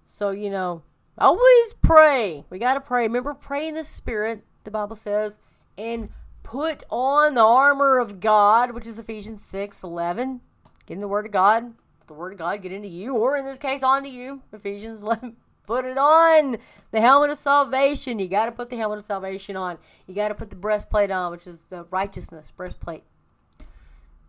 [0.08, 0.82] So, you know,
[1.18, 2.44] always pray.
[2.50, 3.02] We got to pray.
[3.02, 5.38] Remember, pray in the Spirit, the Bible says,
[5.76, 6.08] and
[6.46, 10.40] put on the armor of God, which is Ephesians 6 11.
[10.86, 11.74] Get in the Word of God.
[12.06, 14.40] The Word of God get into you, or in this case, onto you.
[14.52, 15.36] Ephesians 11.
[15.66, 16.58] Put it on.
[16.92, 18.20] The helmet of salvation.
[18.20, 19.78] You got to put the helmet of salvation on.
[20.06, 23.02] You got to put the breastplate on, which is the righteousness breastplate.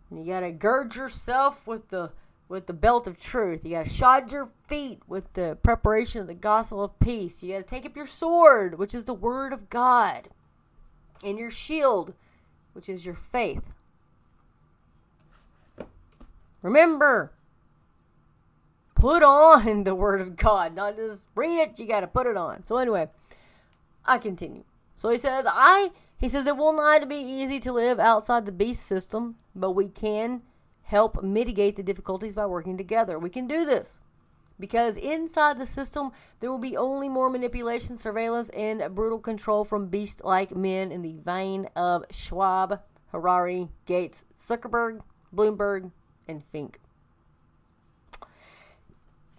[0.10, 2.12] And you gotta gird yourself with the
[2.48, 3.64] with the belt of truth.
[3.64, 7.44] You gotta shod your feet with the preparation of the gospel of peace.
[7.44, 10.30] You gotta take up your sword, which is the word of God,
[11.24, 12.14] and your shield,
[12.74, 13.64] which is your faith.
[16.62, 17.32] Remember,
[18.96, 22.66] put on the word of God, not just read it, you gotta put it on.
[22.66, 23.10] So anyway,
[24.06, 24.64] I continue.
[24.96, 28.52] So he says, I he says it will not be easy to live outside the
[28.52, 30.42] beast system, but we can
[30.84, 33.20] help mitigate the difficulties by working together.
[33.20, 34.00] We can do this
[34.60, 39.88] because inside the system there will be only more manipulation, surveillance, and brutal control from
[39.88, 42.82] beast like men in the vein of Schwab,
[43.12, 45.02] Harari, Gates, Zuckerberg,
[45.36, 45.92] Bloomberg,
[46.28, 46.80] and Fink.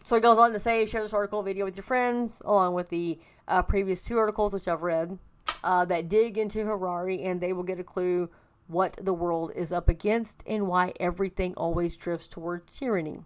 [0.05, 2.89] So he goes on to say, share this article video with your friends, along with
[2.89, 5.19] the uh, previous two articles which I've read
[5.63, 8.31] uh, that dig into Harari, and they will get a clue
[8.69, 13.21] what the world is up against and why everything always drifts toward tyranny.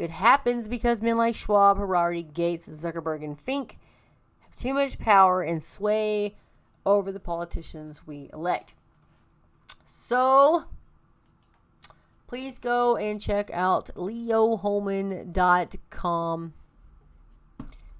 [0.00, 3.76] It happens because men like Schwab, Harari, Gates, Zuckerberg, and Fink
[4.38, 6.36] have too much power and sway
[6.86, 8.72] over the politicians we elect.
[9.86, 10.64] So,
[12.26, 16.54] please go and check out leohohmann.com.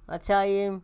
[0.09, 0.81] I tell you,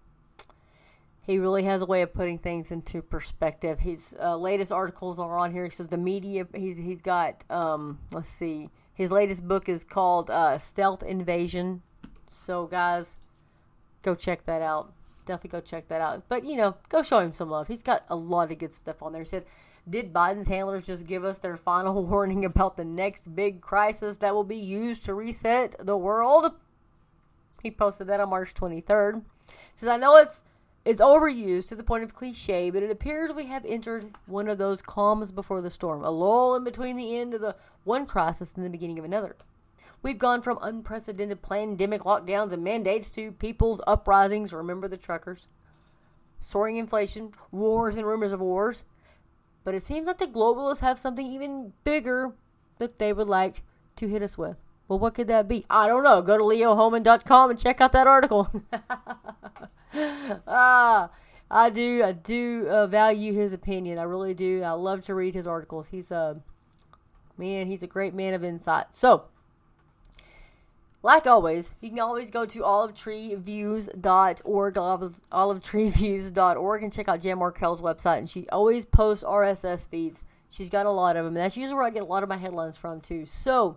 [1.22, 3.80] he really has a way of putting things into perspective.
[3.80, 5.64] His uh, latest articles are on here.
[5.64, 6.46] He says the media.
[6.54, 7.42] He's he's got.
[7.48, 8.68] Um, let's see.
[8.96, 11.82] His latest book is called uh, Stealth Invasion.
[12.26, 13.14] So guys,
[14.02, 14.94] go check that out.
[15.26, 16.22] Definitely go check that out.
[16.30, 17.68] But you know, go show him some love.
[17.68, 19.22] He's got a lot of good stuff on there.
[19.22, 19.44] He said,
[19.88, 24.34] "Did Biden's handlers just give us their final warning about the next big crisis that
[24.34, 26.52] will be used to reset the world?"
[27.62, 29.22] He posted that on March 23rd.
[29.48, 30.40] He says, "I know it's."
[30.86, 34.56] Is overused to the point of cliche, but it appears we have entered one of
[34.56, 38.52] those calms before the storm, a lull in between the end of the one crisis
[38.54, 39.34] and the beginning of another.
[40.00, 45.48] We've gone from unprecedented pandemic lockdowns and mandates to people's uprisings, remember the truckers,
[46.38, 48.84] soaring inflation, wars and rumors of wars.
[49.64, 52.32] But it seems like the globalists have something even bigger
[52.78, 53.64] that they would like
[53.96, 54.56] to hit us with.
[54.88, 55.64] Well, what could that be?
[55.68, 56.22] I don't know.
[56.22, 58.50] Go to leohohmann.com and check out that article.
[60.46, 61.10] ah,
[61.50, 62.02] I do.
[62.04, 63.98] I do uh, value his opinion.
[63.98, 64.62] I really do.
[64.62, 65.88] I love to read his articles.
[65.90, 66.40] He's a
[67.36, 67.66] man.
[67.66, 68.94] He's a great man of insight.
[68.94, 69.24] So,
[71.02, 78.18] like always, you can always go to olivetreeviews.org, olivetreeviews.org, and check out Jan Markell's website.
[78.18, 80.22] And she always posts RSS feeds.
[80.48, 81.36] She's got a lot of them.
[81.36, 83.26] And that's usually where I get a lot of my headlines from, too.
[83.26, 83.76] So,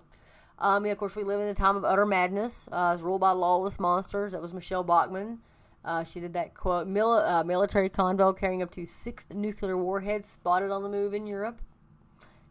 [0.60, 2.66] um, yeah, of course, we live in a time of utter madness.
[2.72, 4.34] Uh, it's ruled by lawless monsters.
[4.34, 5.40] That was Michele Bachmann.
[5.84, 10.30] Uh, she did that quote Mil- uh, military convoy carrying up to six nuclear warheads
[10.30, 11.62] spotted on the move in Europe.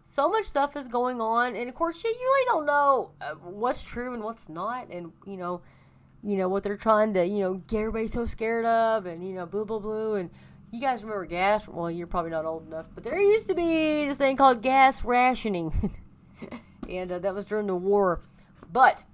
[0.08, 3.82] So much stuff is going on, and of course, you really don't know uh, what's
[3.82, 5.60] true and what's not, and you know,
[6.22, 9.34] you know what they're trying to, you know, get everybody so scared of, and you
[9.34, 10.30] know, boo boo boo, and
[10.70, 11.68] you guys remember gas?
[11.68, 15.04] Well, you're probably not old enough, but there used to be this thing called gas
[15.04, 15.94] rationing,
[16.88, 18.22] and uh, that was during the war.
[18.72, 19.04] But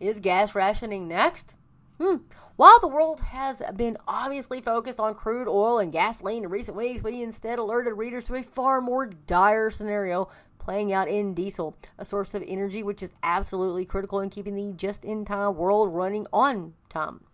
[0.00, 1.54] is gas rationing next?
[2.00, 2.16] Hmm.
[2.56, 7.02] While the world has been obviously focused on crude oil and gasoline in recent weeks,
[7.02, 12.04] we instead alerted readers to a far more dire scenario playing out in diesel, a
[12.04, 16.26] source of energy which is absolutely critical in keeping the just in time world running
[16.32, 17.24] on time.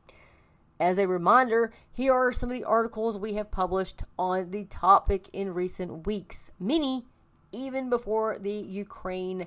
[0.81, 5.29] As a reminder, here are some of the articles we have published on the topic
[5.33, 7.05] in recent weeks, many
[7.51, 9.47] even before the Ukraine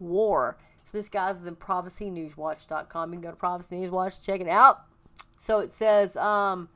[0.00, 0.56] war.
[0.84, 3.12] So this guy's in prophecynewswatch.com.
[3.12, 4.84] You can go to Prophecy Newswatch, check it out.
[5.38, 6.68] So it says, um,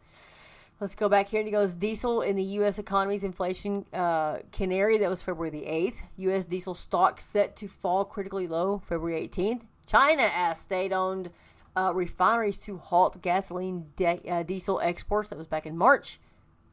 [0.80, 1.40] let's go back here.
[1.40, 2.78] And he goes, diesel in the U.S.
[2.78, 4.98] economy's inflation uh, canary.
[4.98, 5.94] That was February the 8th.
[6.18, 6.44] U.S.
[6.44, 9.62] diesel stock set to fall critically low February 18th.
[9.86, 11.30] China asked state-owned
[11.76, 15.30] uh, refineries to halt gasoline de- uh, diesel exports.
[15.30, 16.20] That was back in March.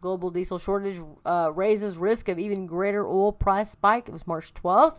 [0.01, 4.07] Global diesel shortage uh, raises risk of even greater oil price spike.
[4.07, 4.97] It was March 12th.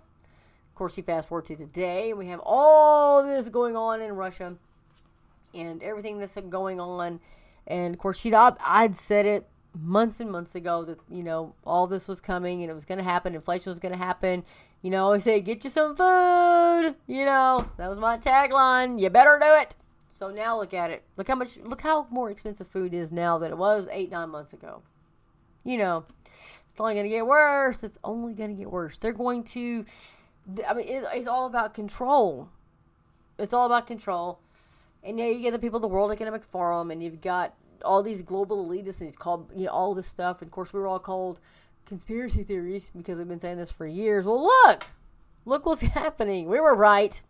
[0.80, 4.56] Course, you fast forward to today, we have all this going on in Russia
[5.52, 7.20] and everything that's going on.
[7.66, 9.46] And of course, know, I'd said it
[9.78, 12.96] months and months ago that you know all this was coming and it was going
[12.96, 13.34] to happen.
[13.34, 14.42] Inflation was going to happen.
[14.80, 16.94] You know, I say get you some food.
[17.06, 18.98] You know, that was my tagline.
[18.98, 19.74] You better do it.
[20.08, 21.02] So now look at it.
[21.18, 21.58] Look how much.
[21.62, 24.80] Look how more expensive food is now than it was eight nine months ago.
[25.62, 26.06] You know,
[26.70, 27.84] it's only going to get worse.
[27.84, 28.96] It's only going to get worse.
[28.96, 29.84] They're going to.
[30.68, 32.48] I mean, it's, it's all about control.
[33.38, 34.40] It's all about control.
[35.02, 38.02] And you you get the people of the World Economic Forum, and you've got all
[38.02, 40.42] these global elitists, and it's called you know all this stuff.
[40.42, 41.40] And of course, we were all called
[41.86, 44.26] conspiracy theories because we've been saying this for years.
[44.26, 44.84] Well, look,
[45.44, 46.48] look what's happening.
[46.48, 47.20] We were right.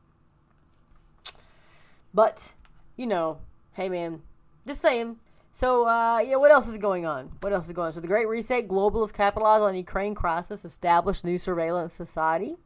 [2.13, 2.53] But
[2.97, 3.39] you know,
[3.75, 4.23] hey man,
[4.67, 5.17] just saying.
[5.53, 7.31] So uh, yeah, what else is going on?
[7.41, 7.93] What else is going on?
[7.93, 12.57] So the Great Reset, globalists capitalize on Ukraine crisis, establish new surveillance society.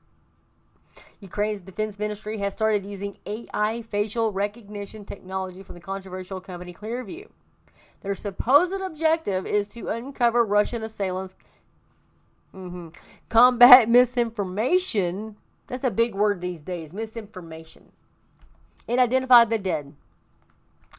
[1.21, 7.29] Ukraine's defense ministry has started using AI facial recognition technology from the controversial company Clearview.
[8.03, 11.35] Their supposed objective is to uncover Russian assailants,
[12.55, 12.89] mm-hmm,
[13.29, 15.37] combat misinformation.
[15.67, 17.93] That's a big word these days misinformation.
[18.87, 19.95] And identify the dead.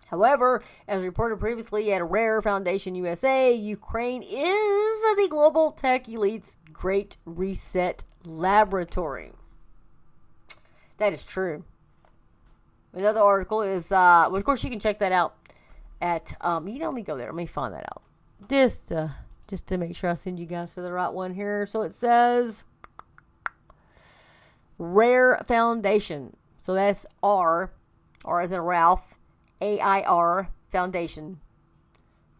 [0.08, 7.18] However, as reported previously at Rair Foundation USA, Ukraine is the global tech elite's Great
[7.26, 9.32] Reset laboratory.
[10.98, 11.64] That is true.
[12.94, 15.36] Another article is, uh, well, of course, you can check that out
[16.02, 17.28] at, um, you know, let me go there.
[17.28, 18.02] Let me find that out.
[18.50, 19.10] Just, uh,
[19.48, 21.66] just to make sure I send you guys to the right one here.
[21.66, 22.64] So it says
[24.78, 26.38] Rair Foundation.
[26.62, 27.72] So that's R,
[28.24, 29.04] R as in Ralph,
[29.62, 31.40] A I R Foundation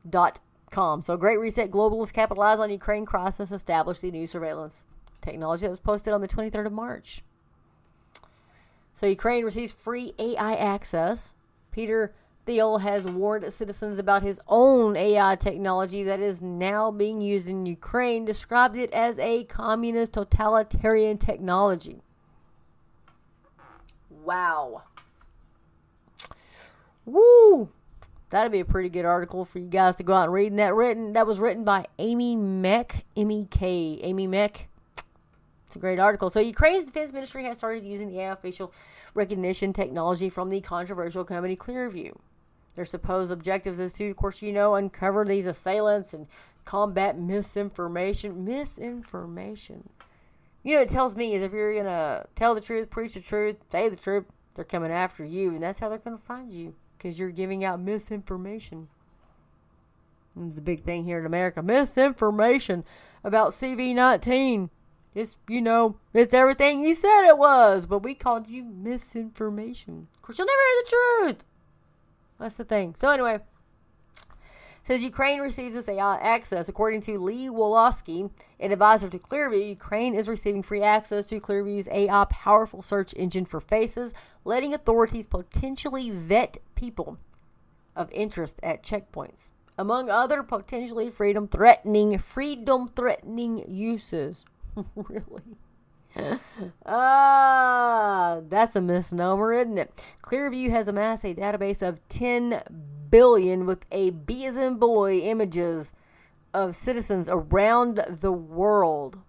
[0.10, 0.40] dot
[0.72, 1.04] com.
[1.04, 4.84] So Great Reset Globalists capitalize on Ukraine crisis, establish the new surveillance
[5.22, 7.24] technology that was posted on the 23rd of March.
[9.00, 11.34] So Ukraine receives free AI access.
[11.72, 12.14] Peter
[12.46, 17.66] Thiel has warned citizens about his own AI technology that is now being used in
[17.66, 22.02] Ukraine, described it as a communist totalitarian technology.
[24.24, 24.84] Wow.
[27.06, 27.70] Woo!
[28.30, 30.52] That'd be a pretty good article for you guys to go out and read.
[30.52, 34.68] And that written that was written by Amy Mek, M E K, Amy Mek.
[35.76, 36.30] A great article.
[36.30, 38.74] So Ukraine's defense ministry has started using the AI facial
[39.14, 42.16] recognition technology from the controversial company Clearview.
[42.76, 46.28] Their supposed objective is to, of course, you know, uncover these assailants and
[46.64, 48.46] combat misinformation.
[48.46, 49.90] Misinformation.
[50.64, 53.58] You know, it tells me is if you're gonna tell the truth, preach the truth,
[53.72, 57.20] say the truth, they're coming after you, and that's how they're gonna find you because
[57.20, 58.88] you're giving out misinformation.
[60.42, 62.84] It's the big thing here in America: misinformation
[63.24, 64.70] about CV19.
[65.16, 70.08] It's you know, it's everything you said it was, but we called you misinformation.
[70.14, 71.44] Of course, you'll never hear the truth.
[72.38, 72.96] That's the thing.
[72.96, 73.40] So anyway,
[74.86, 76.70] says Ukraine receives this AI access.
[76.70, 81.88] According to Lee Wolosky, an advisor to Clearview, Ukraine is receiving free access to Clearview's
[81.88, 84.14] AI powerful search engine for faces,
[84.44, 87.18] letting authorities potentially vet people
[87.96, 89.48] of interest at checkpoints,
[89.78, 94.46] among other potentially freedom threatening freedom threatening uses.
[94.96, 95.44] really?
[96.86, 99.92] Ah, uh, that's a misnomer, isn't it?
[100.24, 102.62] Clearview has amassed a database of 10
[103.10, 105.92] billion with a B as in boy images
[106.54, 109.20] of citizens around the world.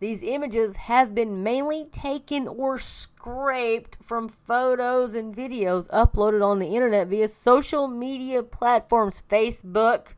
[0.00, 6.76] These images have been mainly taken or scraped from photos and videos uploaded on the
[6.76, 10.08] internet via social media platforms Facebook,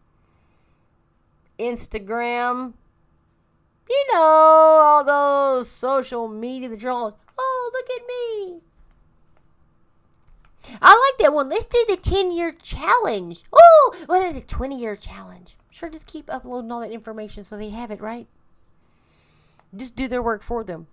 [1.58, 2.74] Instagram,
[3.88, 8.60] you know, all those social media that you're all, oh, look at me.
[10.82, 11.48] I like that one.
[11.48, 13.44] Let's do the 10 year challenge.
[13.52, 15.56] Oh, what is the 20 year challenge?
[15.70, 18.26] Sure, just keep uploading all that information so they have it, right?
[19.74, 20.86] Just do their work for them.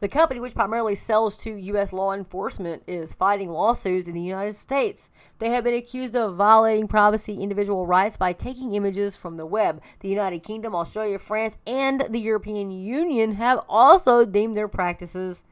[0.00, 1.92] The company, which primarily sells to U.S.
[1.92, 5.10] law enforcement, is fighting lawsuits in the United States.
[5.38, 9.82] They have been accused of violating privacy individual rights by taking images from the web.
[10.00, 15.42] The United Kingdom, Australia, France, and the European Union have also deemed their practices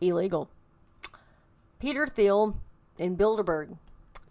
[0.00, 0.50] illegal.
[1.78, 2.56] Peter Thiel
[2.98, 3.76] in Bilderberg.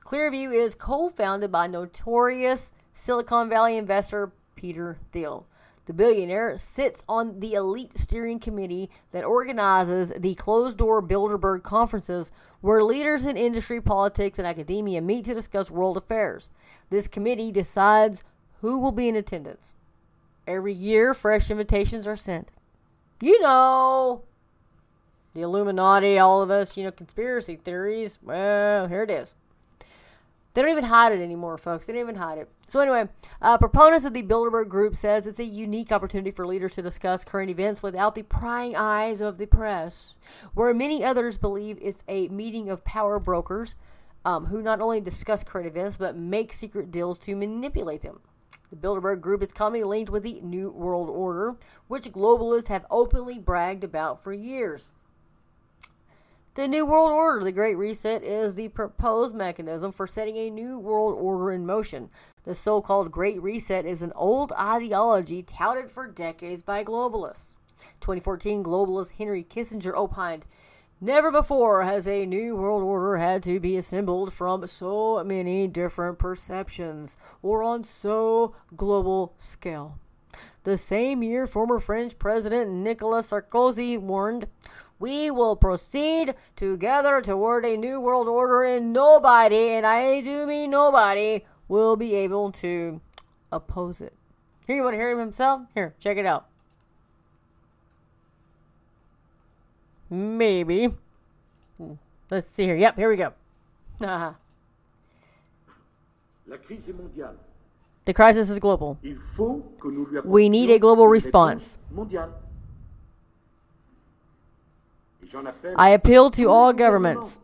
[0.06, 5.48] Clearview is co founded by notorious Silicon Valley investor Peter Thiel.
[5.86, 12.32] The billionaire sits on the elite steering committee that organizes the closed door Bilderberg conferences
[12.62, 16.50] where leaders in industry, politics, and academia meet to discuss world affairs.
[16.90, 18.24] This committee decides
[18.62, 19.74] who will be in attendance.
[20.48, 22.50] Every year, fresh invitations are sent.
[23.22, 24.24] You know,
[25.36, 28.18] the Illuminati, all of us, you know, conspiracy theories.
[28.24, 29.30] Well, here it is.
[30.56, 31.86] They don't even hide it anymore, folks.
[31.86, 32.50] They don't even hide it.
[32.68, 33.10] So anyway,
[33.42, 37.26] uh, proponents of the Bilderberg Group says it's a unique opportunity for leaders to discuss
[37.26, 40.16] current events without the prying eyes of the press,
[40.54, 43.76] where many others believe it's a meeting of power brokers
[44.24, 48.22] um, who not only discuss current events but make secret deals to manipulate them.
[48.70, 51.58] The Bilderberg Group is commonly linked with the New World Order,
[51.90, 54.88] which globalists have openly bragged about for years.
[56.56, 60.80] The New World Order, the Great Reset, is the proposed mechanism for setting a new
[60.80, 62.10] world order in motion.
[62.46, 67.58] The so called Great Reset is an old ideology touted for decades by globalists.
[68.00, 70.46] 2014 globalist Henry Kissinger opined
[71.02, 76.20] Never before has a new world order had to be assembled from so many different
[76.20, 80.00] perceptions or on so global scale.
[80.64, 84.48] The same year, former French President Nicolas Sarkozy warned
[85.00, 90.72] we will proceed together toward a new world order, and nobody, and I do mean
[90.72, 93.02] nobody, will be able to
[93.52, 94.14] oppose it.
[94.68, 95.62] Here, you want to hear him himself?
[95.74, 96.48] Here, check it out.
[100.10, 100.94] Maybe.
[102.30, 102.76] Let's see here.
[102.76, 103.34] Yep, here we go.
[104.02, 104.32] Uh-huh.
[106.48, 107.36] La crise est mondiale.
[108.06, 108.98] The crisis is global.
[109.04, 111.78] Il faut que nous lui We need a global une response.
[111.92, 112.30] réponse mondiale.
[115.78, 117.40] I appeal to all governments.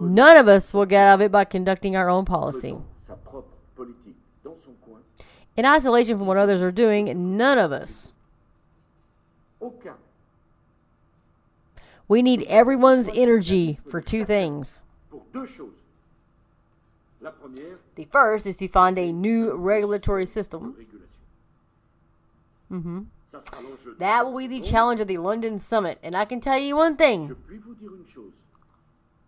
[0.00, 2.76] None of us will get out of it by conducting our own policy.
[5.56, 8.12] In isolation from what others are doing, none of us.
[12.06, 14.80] We need everyone's energy for two things.
[17.94, 20.74] The first is to find a new regulatory system.
[22.70, 23.06] régulation.
[23.34, 23.92] Ça sera l'enjeu.
[23.94, 25.98] de That will be the challenge of the London summit.
[26.02, 28.32] And I can tell you one thing puis vous dire une chose.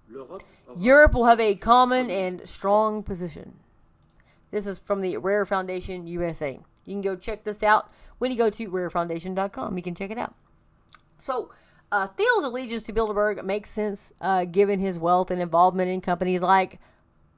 [0.09, 3.55] L'Europe aura Europe will have a common and strong position.
[4.53, 6.61] This is from the Rair Foundation USA.
[6.85, 9.77] You can go check this out when you go to rairfoundation.com.
[9.77, 10.35] You can check it out.
[11.19, 11.51] So,
[11.91, 16.41] uh, Theo's allegiance to Bilderberg makes sense uh, given his wealth and involvement in companies
[16.43, 16.79] like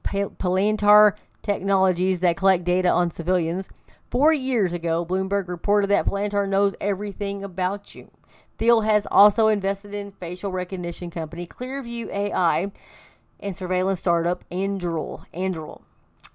[0.03, 3.69] Pa- Palantir Technologies that collect data on civilians.
[4.11, 8.11] Four years ago, Bloomberg reported that Palantir knows everything about you.
[8.57, 12.73] Thiel has also invested in facial recognition company Clearview AI
[13.39, 15.27] and surveillance startup Anduril.
[15.35, 15.83] Anduril.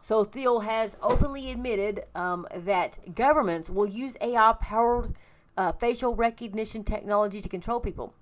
[0.01, 5.15] So Thiel has openly admitted um, that governments will use AI-powered
[5.57, 8.13] uh, facial recognition technology to control people.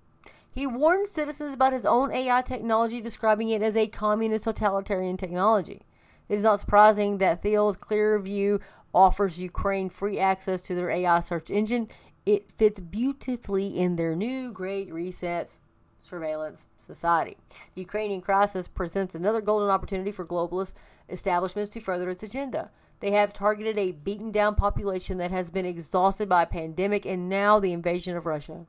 [0.54, 5.82] He warned citizens about his own AI technology, describing it as a communist totalitarian technology.
[6.30, 8.62] It is not surprising that Thiel's Clearview
[8.94, 11.90] offers Ukraine free access to their AI search engine.
[12.26, 15.58] It fits beautifully in their new Great Resets
[16.02, 17.38] surveillance society.
[17.76, 20.74] The Ukrainian crisis presents another golden opportunity for globalist
[21.10, 22.72] establishments to further its agenda.
[23.00, 27.30] They have targeted a beaten down population that has been exhausted by a pandemic and
[27.30, 28.66] now the invasion of Russia.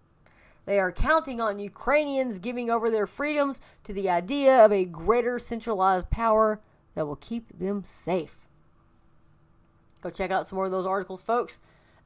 [0.64, 5.38] They are counting on Ukrainians giving over their freedoms to the idea of a greater
[5.38, 6.60] centralized power
[6.94, 8.41] that will keep them safe.
[10.02, 11.58] Go check out some more of those articles, folks,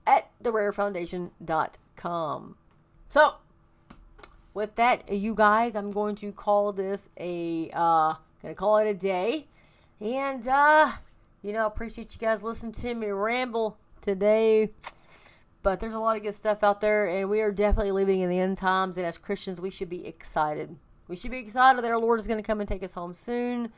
[0.07, 2.57] at therairfoundation.com.
[3.09, 3.35] So,
[4.55, 8.95] with that, you guys, I'm going to call this a uh, gonna call it a
[8.95, 9.47] day,
[10.01, 10.93] and uh,
[11.43, 14.71] you know, I appreciate you guys listening to me ramble today.
[15.63, 18.31] But there's a lot of good stuff out there, and we are definitely living in
[18.31, 18.97] the end times.
[18.97, 20.77] And as Christians, we should be excited.
[21.09, 23.15] We should be excited that our Lord is going to come and take us home
[23.15, 23.73] soon.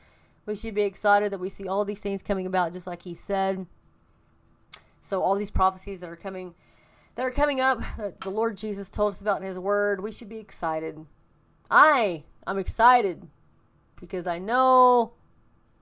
[0.44, 3.14] We should be excited that we see all these things coming about, just like He
[3.14, 3.66] said.
[5.08, 6.54] So all these prophecies that are coming,
[7.14, 10.12] that are coming up, that the Lord Jesus told us about in His Word, we
[10.12, 11.06] should be excited.
[11.70, 13.26] I, I'm excited
[13.98, 15.14] because I know,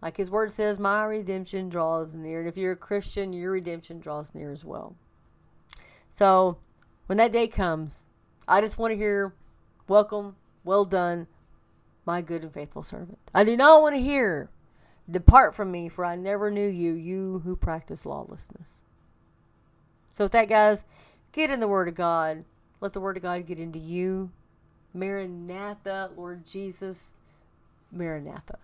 [0.00, 3.98] like His Word says, my redemption draws near, and if you're a Christian, your redemption
[3.98, 4.94] draws near as well.
[6.14, 6.58] So
[7.06, 8.02] when that day comes,
[8.46, 9.34] I just want to hear,
[9.88, 11.26] "Welcome, well done,
[12.04, 14.50] my good and faithful servant." I do not want to hear,
[15.10, 18.78] "Depart from me, for I never knew you, you who practice lawlessness."
[20.16, 20.82] So with that, guys,
[21.32, 22.42] get in the Word of God.
[22.80, 24.30] Let the Word of God get into you.
[24.94, 27.12] Maranatha, Lord Jesus.
[27.92, 28.58] Maranatha.